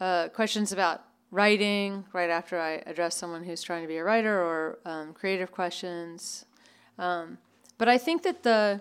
[0.00, 4.42] uh, questions about writing right after I address someone who's trying to be a writer
[4.42, 6.46] or um, creative questions.
[6.98, 7.36] Um,
[7.78, 8.80] but I think that the,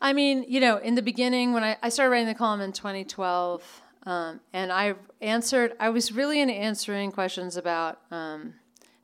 [0.00, 2.72] I mean, you know, in the beginning when I, I started writing the column in
[2.72, 8.54] 2012, um, and I answered, I was really into answering questions about um,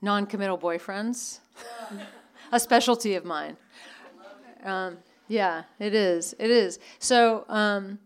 [0.00, 1.40] non committal boyfriends,
[2.52, 3.56] a specialty of mine.
[4.64, 4.98] Um,
[5.28, 6.34] yeah, it is.
[6.38, 6.78] It is.
[6.98, 7.98] So, um,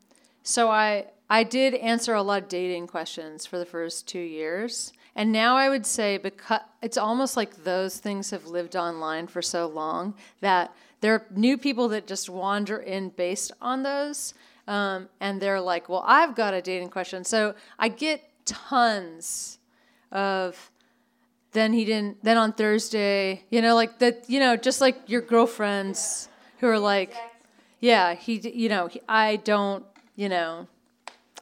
[0.43, 4.93] so I I did answer a lot of dating questions for the first two years,
[5.19, 9.43] and now I would say because it's almost like those things have lived online for
[9.43, 14.33] so long that there are new people that just wander in based on those,
[14.69, 19.59] um, and they're like, "Well, I've got a dating question." So I get tons
[20.13, 20.71] of
[21.51, 22.23] then he didn't.
[22.23, 24.31] Then on Thursday, you know, like that.
[24.31, 27.13] You know, just like your girlfriends who are like,
[27.81, 28.35] yeah, he.
[28.49, 29.85] You know, he, I don't.
[30.15, 30.69] You know,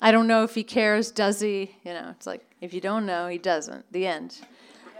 [0.00, 1.10] I don't know if he cares.
[1.10, 1.76] Does he?
[1.84, 3.90] You know, it's like if you don't know, he doesn't.
[3.92, 4.38] The end.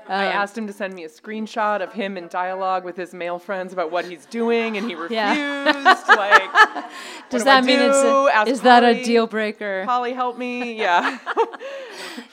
[0.09, 3.13] I Um, asked him to send me a screenshot of him in dialogue with his
[3.13, 5.13] male friends about what he's doing, and he refused.
[5.13, 6.05] Yeah.
[6.09, 6.85] like,
[7.29, 9.83] Does do I that mean it's a, Ask is that a deal breaker?
[9.85, 10.75] Polly, help me.
[10.79, 11.19] Yeah.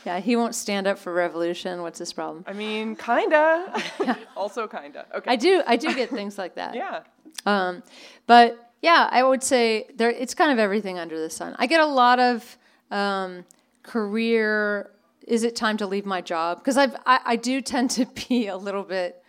[0.06, 1.82] Yeah, he won't stand up for revolution.
[1.82, 2.44] What's his problem?
[2.46, 3.82] I mean, kinda.
[4.38, 5.06] also kinda.
[5.16, 5.32] Okay.
[5.32, 5.64] I do.
[5.66, 6.76] I do get things like that.
[6.76, 7.02] Yeah.
[7.46, 7.82] Um,
[8.28, 10.12] but yeah, I would say there.
[10.12, 11.56] It's kind of everything under the sun.
[11.58, 12.58] I get a lot of
[12.92, 13.46] um,
[13.82, 14.92] career.
[15.28, 16.60] Is it time to leave my job?
[16.60, 19.24] Because I've I, I do tend to be a little bit.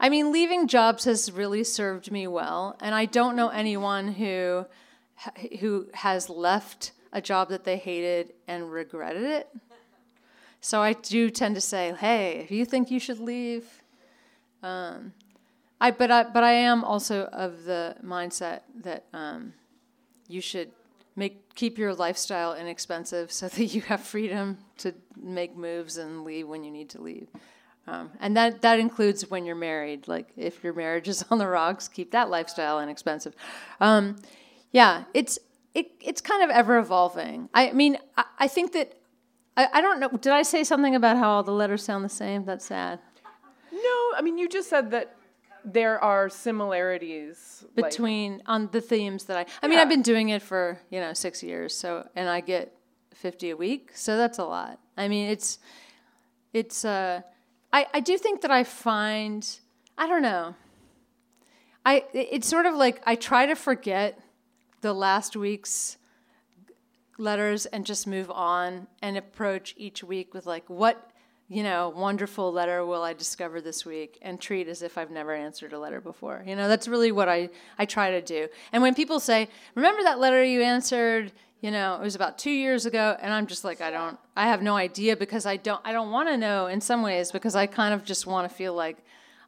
[0.00, 4.66] I mean, leaving jobs has really served me well, and I don't know anyone who
[5.60, 9.48] who has left a job that they hated and regretted it.
[10.60, 13.64] So I do tend to say, hey, if you think you should leave,
[14.62, 15.12] um,
[15.80, 19.54] I but I but I am also of the mindset that um,
[20.28, 20.70] you should
[21.18, 26.48] make keep your lifestyle inexpensive so that you have freedom to make moves and leave
[26.48, 27.28] when you need to leave.
[27.86, 30.08] Um, and that that includes when you're married.
[30.08, 33.34] Like if your marriage is on the rocks, keep that lifestyle inexpensive.
[33.80, 34.16] Um,
[34.72, 35.38] yeah, it's
[35.74, 37.48] it, it's kind of ever evolving.
[37.54, 38.94] I mean, I, I think that
[39.56, 40.08] I, I don't know.
[40.10, 42.44] Did I say something about how all the letters sound the same?
[42.44, 43.00] That's sad.
[43.72, 45.16] No, I mean, you just said that
[45.72, 50.28] there are similarities like- between on the themes that I I mean I've been doing
[50.30, 51.74] it for, you know, 6 years.
[51.76, 52.74] So and I get
[53.14, 53.90] 50 a week.
[53.94, 54.78] So that's a lot.
[54.96, 55.58] I mean, it's
[56.52, 57.22] it's uh
[57.72, 59.46] I I do think that I find
[59.96, 60.54] I don't know.
[61.84, 64.20] I it's sort of like I try to forget
[64.80, 65.96] the last week's
[67.18, 71.10] letters and just move on and approach each week with like what
[71.48, 75.34] you know wonderful letter will i discover this week and treat as if i've never
[75.34, 76.42] answered a letter before.
[76.46, 78.48] You know that's really what i i try to do.
[78.72, 82.50] And when people say remember that letter you answered you know it was about two
[82.50, 83.16] years ago?
[83.20, 86.10] And i'm just like i don't i have no idea because i don't i don't
[86.10, 88.98] want to know in some ways because i kind of just want to feel like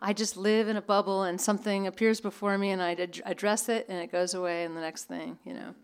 [0.00, 3.68] i just live in a bubble and something appears before me and i ad- address
[3.68, 5.74] it and it goes away and the next thing you know.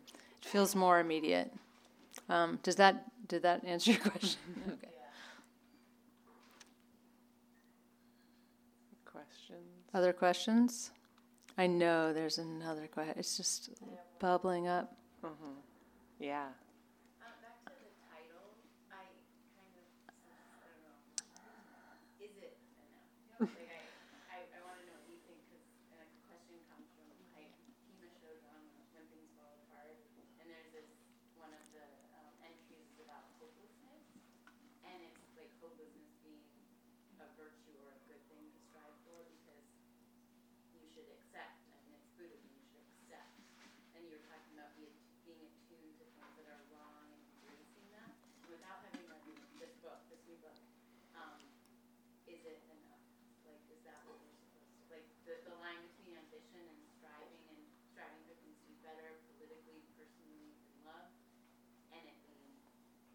[0.43, 1.53] It feels more immediate.
[2.29, 4.39] Um, does that did that answer your question?
[4.69, 4.89] Okay.
[9.05, 9.86] questions.
[9.97, 10.93] Other questions?
[11.57, 13.17] I know there's another question.
[13.17, 13.73] It's just
[14.21, 14.93] bubbling up.
[16.21, 16.53] Yeah.
[17.41, 18.61] back to the title,
[18.93, 19.09] I
[19.57, 21.01] kind of, I don't know,
[22.21, 23.09] is it enough?
[23.41, 23.81] Like, I,
[24.37, 25.65] I, I want to know what you think, because
[25.97, 27.49] a question comes from, I,
[27.89, 29.97] Pema Chödrön When Things Fall Apart,
[30.45, 30.93] and there's this,
[31.41, 31.89] one of the
[32.21, 34.05] um, entries is about hopelessness,
[34.85, 36.45] and it's like hopelessness being
[37.17, 39.65] a virtue or a good thing to strive for, because
[40.77, 43.37] you should accept, I mean, it's Buddhism, you should accept.
[43.93, 44.97] And you were talking about being,
[45.29, 48.17] being attuned to things that are wrong and embracing that.
[48.49, 50.57] Without having read this book, this new book,
[51.13, 51.37] um,
[52.25, 53.05] is it enough?
[53.45, 57.45] Like, is that what we're supposed to, like, the, the line between ambition and striving
[57.53, 57.61] and
[57.93, 61.13] striving to be better politically, personally, love,
[61.93, 62.57] and it being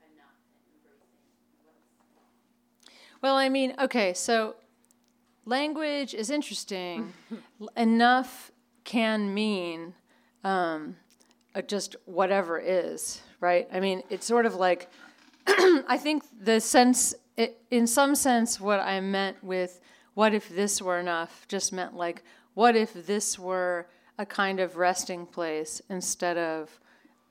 [0.06, 1.26] enough and embracing
[1.66, 1.82] what's
[3.26, 4.62] Well, I mean, okay, so
[5.46, 7.14] language is interesting.
[7.76, 8.52] Enough
[8.84, 9.94] can mean
[10.44, 10.96] um,
[11.54, 13.68] uh, just whatever is, right?
[13.72, 14.90] I mean, it's sort of like
[15.48, 19.82] I think the sense, it, in some sense, what I meant with
[20.14, 22.24] "what if this were enough" just meant like,
[22.54, 23.88] what if this were
[24.18, 26.80] a kind of resting place instead of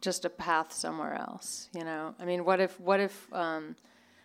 [0.01, 1.69] just a path somewhere else?
[1.75, 3.77] You know, I mean, what if, what if, um,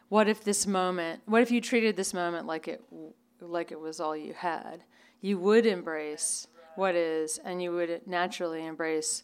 [0.10, 2.84] what if this moment, what if you treated this moment like it,
[3.42, 4.84] like it was all you had?
[5.22, 9.24] You would embrace what is, and you would naturally embrace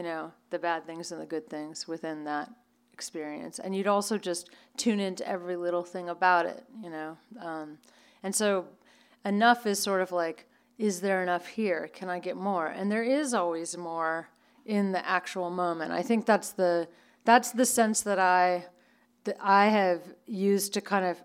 [0.00, 2.50] you know, the bad things and the good things within that
[2.94, 3.58] experience.
[3.58, 4.48] And you'd also just
[4.78, 7.18] tune into every little thing about it, you know.
[7.38, 7.76] Um,
[8.22, 8.64] and so
[9.26, 10.46] enough is sort of like,
[10.78, 11.90] is there enough here?
[11.92, 12.68] Can I get more?
[12.68, 14.30] And there is always more
[14.64, 15.92] in the actual moment.
[15.92, 16.88] I think that's the
[17.26, 18.64] that's the sense that I
[19.24, 21.22] that I have used to kind of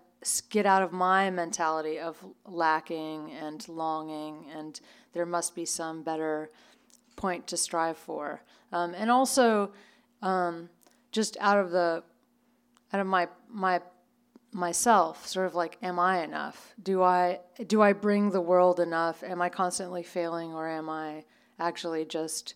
[0.48, 4.80] get out of my mentality of lacking and longing and
[5.12, 6.50] there must be some better
[7.16, 8.42] point to strive for,
[8.72, 9.72] um, and also
[10.22, 10.68] um,
[11.10, 12.02] just out of the
[12.92, 13.80] out of my my
[14.52, 16.74] myself, sort of like, am I enough?
[16.82, 19.22] Do I do I bring the world enough?
[19.22, 21.24] Am I constantly failing, or am I
[21.58, 22.54] actually just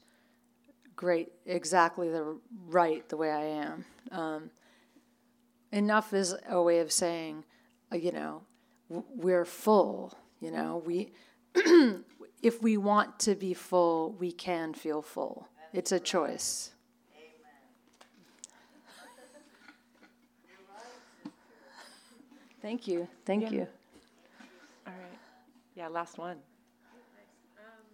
[0.97, 2.39] great, exactly the
[2.69, 3.85] right the way I am?
[4.11, 4.51] Um,
[5.73, 7.45] enough is a way of saying,
[7.93, 8.43] uh, you know,
[8.89, 10.15] we're full.
[10.41, 11.13] You know, we
[12.43, 15.49] if we want to be full, we can feel full.
[15.73, 16.73] It's a choice.
[22.63, 23.09] Thank you.
[23.25, 23.51] Thank Yeah.
[23.51, 23.67] you.
[24.87, 25.19] All right.
[25.75, 26.37] Yeah, last one.
[27.59, 27.85] Um,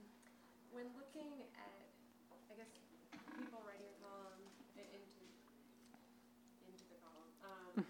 [0.72, 1.86] when looking at,
[2.50, 2.66] I guess,
[3.38, 4.42] people writing a column
[4.76, 5.22] i- into
[6.66, 7.86] into the column, um,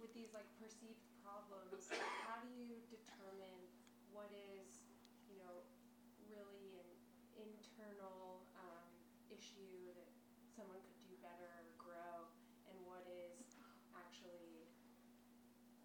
[0.00, 1.86] with these like perceived problems,
[2.26, 3.62] how do you determine
[4.10, 4.82] what is,
[5.30, 5.62] you know,
[6.26, 6.90] really an
[7.38, 8.90] internal um,
[9.30, 10.10] issue that
[10.56, 12.26] someone could do better or grow,
[12.66, 13.54] and what is
[13.94, 14.66] actually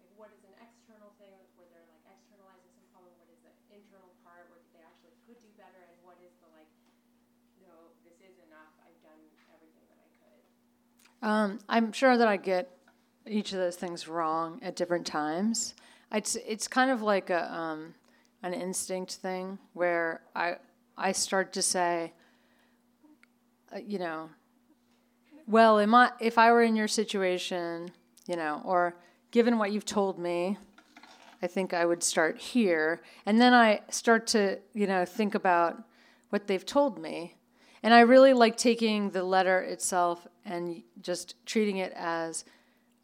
[0.00, 3.12] like what is an external thing where they're like externalizing some problem?
[3.20, 5.78] What is the internal part where they actually could do better?
[5.88, 6.68] And what is the like,
[7.62, 8.72] no, this is enough.
[8.82, 9.20] I've done
[9.54, 10.42] everything that I could.
[11.22, 12.76] Um, I'm sure that I get
[13.26, 15.74] each of those things wrong at different times.
[16.12, 17.94] It's it's kind of like a um,
[18.42, 20.56] an instinct thing where I
[20.98, 22.12] I start to say,
[23.74, 24.30] uh, you know,
[25.46, 27.92] well, am I, if I were in your situation,
[28.26, 28.96] you know, or
[29.30, 30.58] given what you've told me,
[31.40, 35.84] I think I would start here, and then I start to you know think about
[36.30, 37.36] what they've told me.
[37.82, 42.44] And I really like taking the letter itself and just treating it as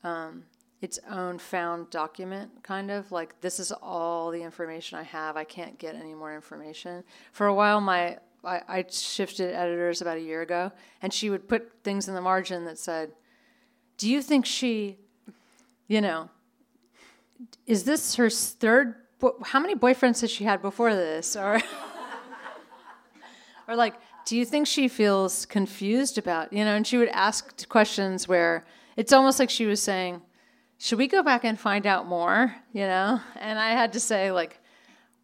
[0.05, 0.45] um,
[0.81, 5.37] its own found document, kind of like this is all the information I have.
[5.37, 7.03] I can't get any more information.
[7.33, 10.71] For a while, my I, I shifted editors about a year ago,
[11.03, 13.13] and she would put things in the margin that said,
[13.97, 14.99] "Do you think she,
[15.89, 16.31] you know,
[17.67, 18.95] is this her third?
[19.43, 21.61] How many boyfriends has she had before this?" Or
[23.69, 23.95] or like
[24.25, 28.67] do you think she feels confused about you know and she would ask questions where
[28.97, 30.21] it's almost like she was saying
[30.79, 32.55] should we go back and find out more?
[32.73, 33.21] You know?
[33.37, 34.61] And i had to say like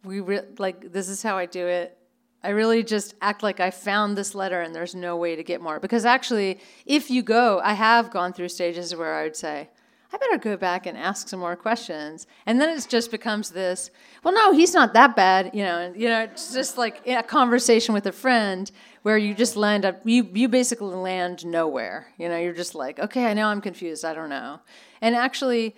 [0.03, 1.97] we re- like this is how i do it.
[2.43, 5.61] I really just act like i found this letter and there's no way to get
[5.61, 5.79] more.
[5.79, 9.69] Because actually if you go i have gone through stages where i would say
[10.15, 12.25] I better go back and ask some more questions.
[12.45, 13.91] And then it just becomes this,
[14.23, 17.21] well, no, he's not that bad, you know, and, you know, it's just like a
[17.21, 22.07] conversation with a friend where you just land up, you, you basically land nowhere.
[22.17, 24.61] You know, you're just like, okay, I know I'm confused, I don't know.
[25.01, 25.75] And actually,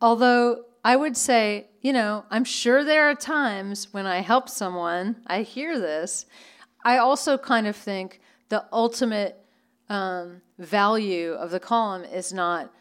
[0.00, 5.22] although I would say, you know, I'm sure there are times when I help someone,
[5.28, 6.26] I hear this,
[6.84, 9.38] I also kind of think the ultimate
[9.88, 12.72] um, value of the column is not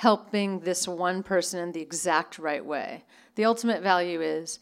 [0.00, 3.04] helping this one person in the exact right way.
[3.34, 4.58] The ultimate value is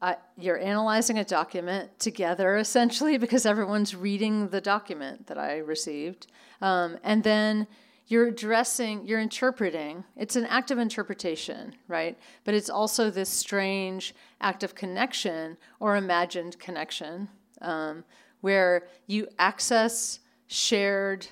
[0.00, 6.26] uh, you're analyzing a document together, essentially, because everyone's reading the document that I received.
[6.60, 7.68] Um, and then
[8.08, 10.02] you're addressing, you're interpreting.
[10.16, 12.18] It's an act of interpretation, right?
[12.42, 17.28] But it's also this strange act of connection or imagined connection
[17.60, 18.02] um,
[18.40, 20.18] where you access
[20.48, 21.28] shared,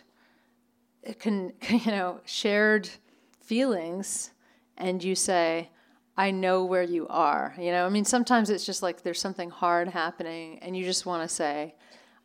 [1.19, 2.89] can, you know, shared
[3.51, 4.31] feelings
[4.79, 5.69] and you say,
[6.17, 7.53] I know where you are.
[7.59, 11.05] You know, I mean, sometimes it's just like there's something hard happening, and you just
[11.05, 11.75] want to say,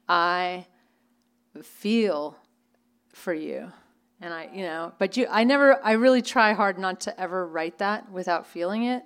[0.08, 0.68] I
[1.64, 2.38] feel
[3.12, 3.72] for you.
[4.22, 7.48] And I, you know, but you, I never, I really try hard not to ever
[7.48, 9.04] write that without feeling it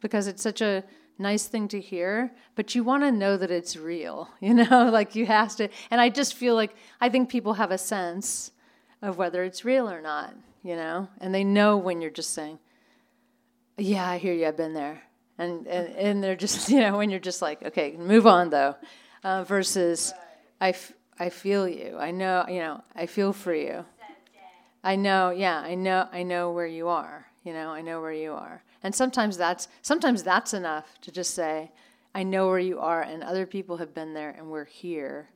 [0.00, 0.84] because it's such a
[1.18, 5.16] nice thing to hear, but you want to know that it's real, you know, like
[5.16, 5.68] you have to.
[5.90, 8.52] And I just feel like I think people have a sense
[9.02, 10.32] of whether it's real or not
[10.66, 12.58] you know, and they know when you're just saying,
[13.78, 14.46] "Yeah, I hear you.
[14.46, 15.00] I've been there,"
[15.38, 18.74] and and, and they're just you know when you're just like, "Okay, move on though,"
[19.22, 20.12] uh, versus,
[20.60, 21.96] "I, f- I feel you.
[21.98, 22.82] I know you know.
[22.96, 23.84] I feel for you.
[24.82, 25.30] I know.
[25.30, 26.08] Yeah, I know.
[26.12, 27.26] I know where you are.
[27.44, 27.70] You know.
[27.70, 31.70] I know where you are." And sometimes that's sometimes that's enough to just say,
[32.12, 35.28] "I know where you are," and other people have been there, and we're here,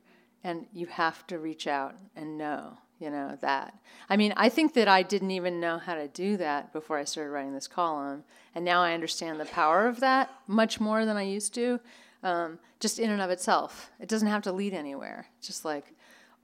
[0.43, 3.73] and you have to reach out and know you know that.
[4.09, 7.03] I mean i think that i didn't even know how to do that before i
[7.03, 8.23] started writing this column
[8.53, 11.79] and now i understand the power of that much more than i used to
[12.23, 13.91] um, just in and of itself.
[13.99, 15.27] It doesn't have to lead anywhere.
[15.41, 15.85] Just like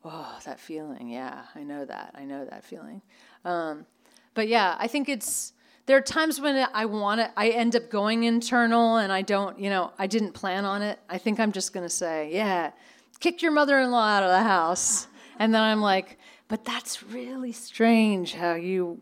[0.04, 1.10] oh that feeling.
[1.10, 2.12] Yeah i know that.
[2.16, 3.02] I know that feeling.
[3.46, 3.86] Um,
[4.34, 5.54] but yeah i think it's
[5.88, 9.58] there are times when i want to i end up going internal and i don't
[9.58, 11.00] you know i didn't plan on it.
[11.10, 12.72] I think i'm just going to say yeah
[13.20, 15.08] kick your mother-in-law out of the house.
[15.40, 16.18] And then i'm like
[16.48, 19.02] but that's really strange how you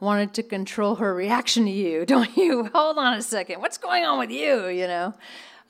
[0.00, 2.70] wanted to control her reaction to you, don't you?
[2.74, 3.60] Hold on a second.
[3.60, 5.14] What's going on with you, you know?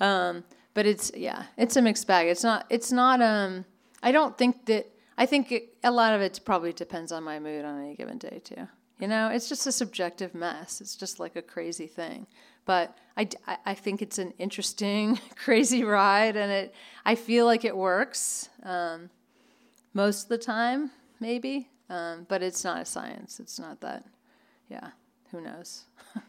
[0.01, 2.29] Um, but it's yeah, it's a mixed bag.
[2.29, 3.65] It's not it's not um
[4.03, 7.39] I don't think that I think it, a lot of it probably depends on my
[7.39, 8.69] mood on any given day too.
[8.99, 10.81] You know, it's just a subjective mess.
[10.81, 12.27] It's just like a crazy thing.
[12.67, 13.29] But I,
[13.65, 16.75] I think it's an interesting, crazy ride, and it
[17.05, 19.09] I feel like it works um,
[19.95, 20.91] most of the time,
[21.21, 21.69] maybe.
[21.89, 23.39] Um, but it's not a science.
[23.41, 24.05] It's not that.
[24.69, 24.91] Yeah,
[25.31, 25.85] who knows?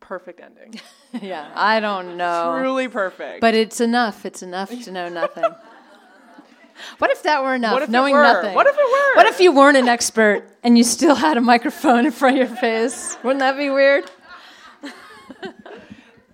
[0.00, 0.80] Perfect ending.
[1.22, 2.56] yeah, I don't know.
[2.58, 3.40] Truly perfect.
[3.40, 4.26] But it's enough.
[4.26, 5.44] It's enough to know nothing.
[6.98, 7.72] what if that were enough?
[7.72, 8.22] What if it knowing were?
[8.22, 8.54] nothing.
[8.54, 9.16] What if it were?
[9.16, 12.48] What if you weren't an expert and you still had a microphone in front of
[12.48, 13.16] your face?
[13.22, 14.10] Wouldn't that be weird?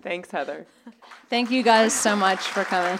[0.01, 0.65] Thanks, Heather.
[1.29, 2.99] Thank you guys so much for coming.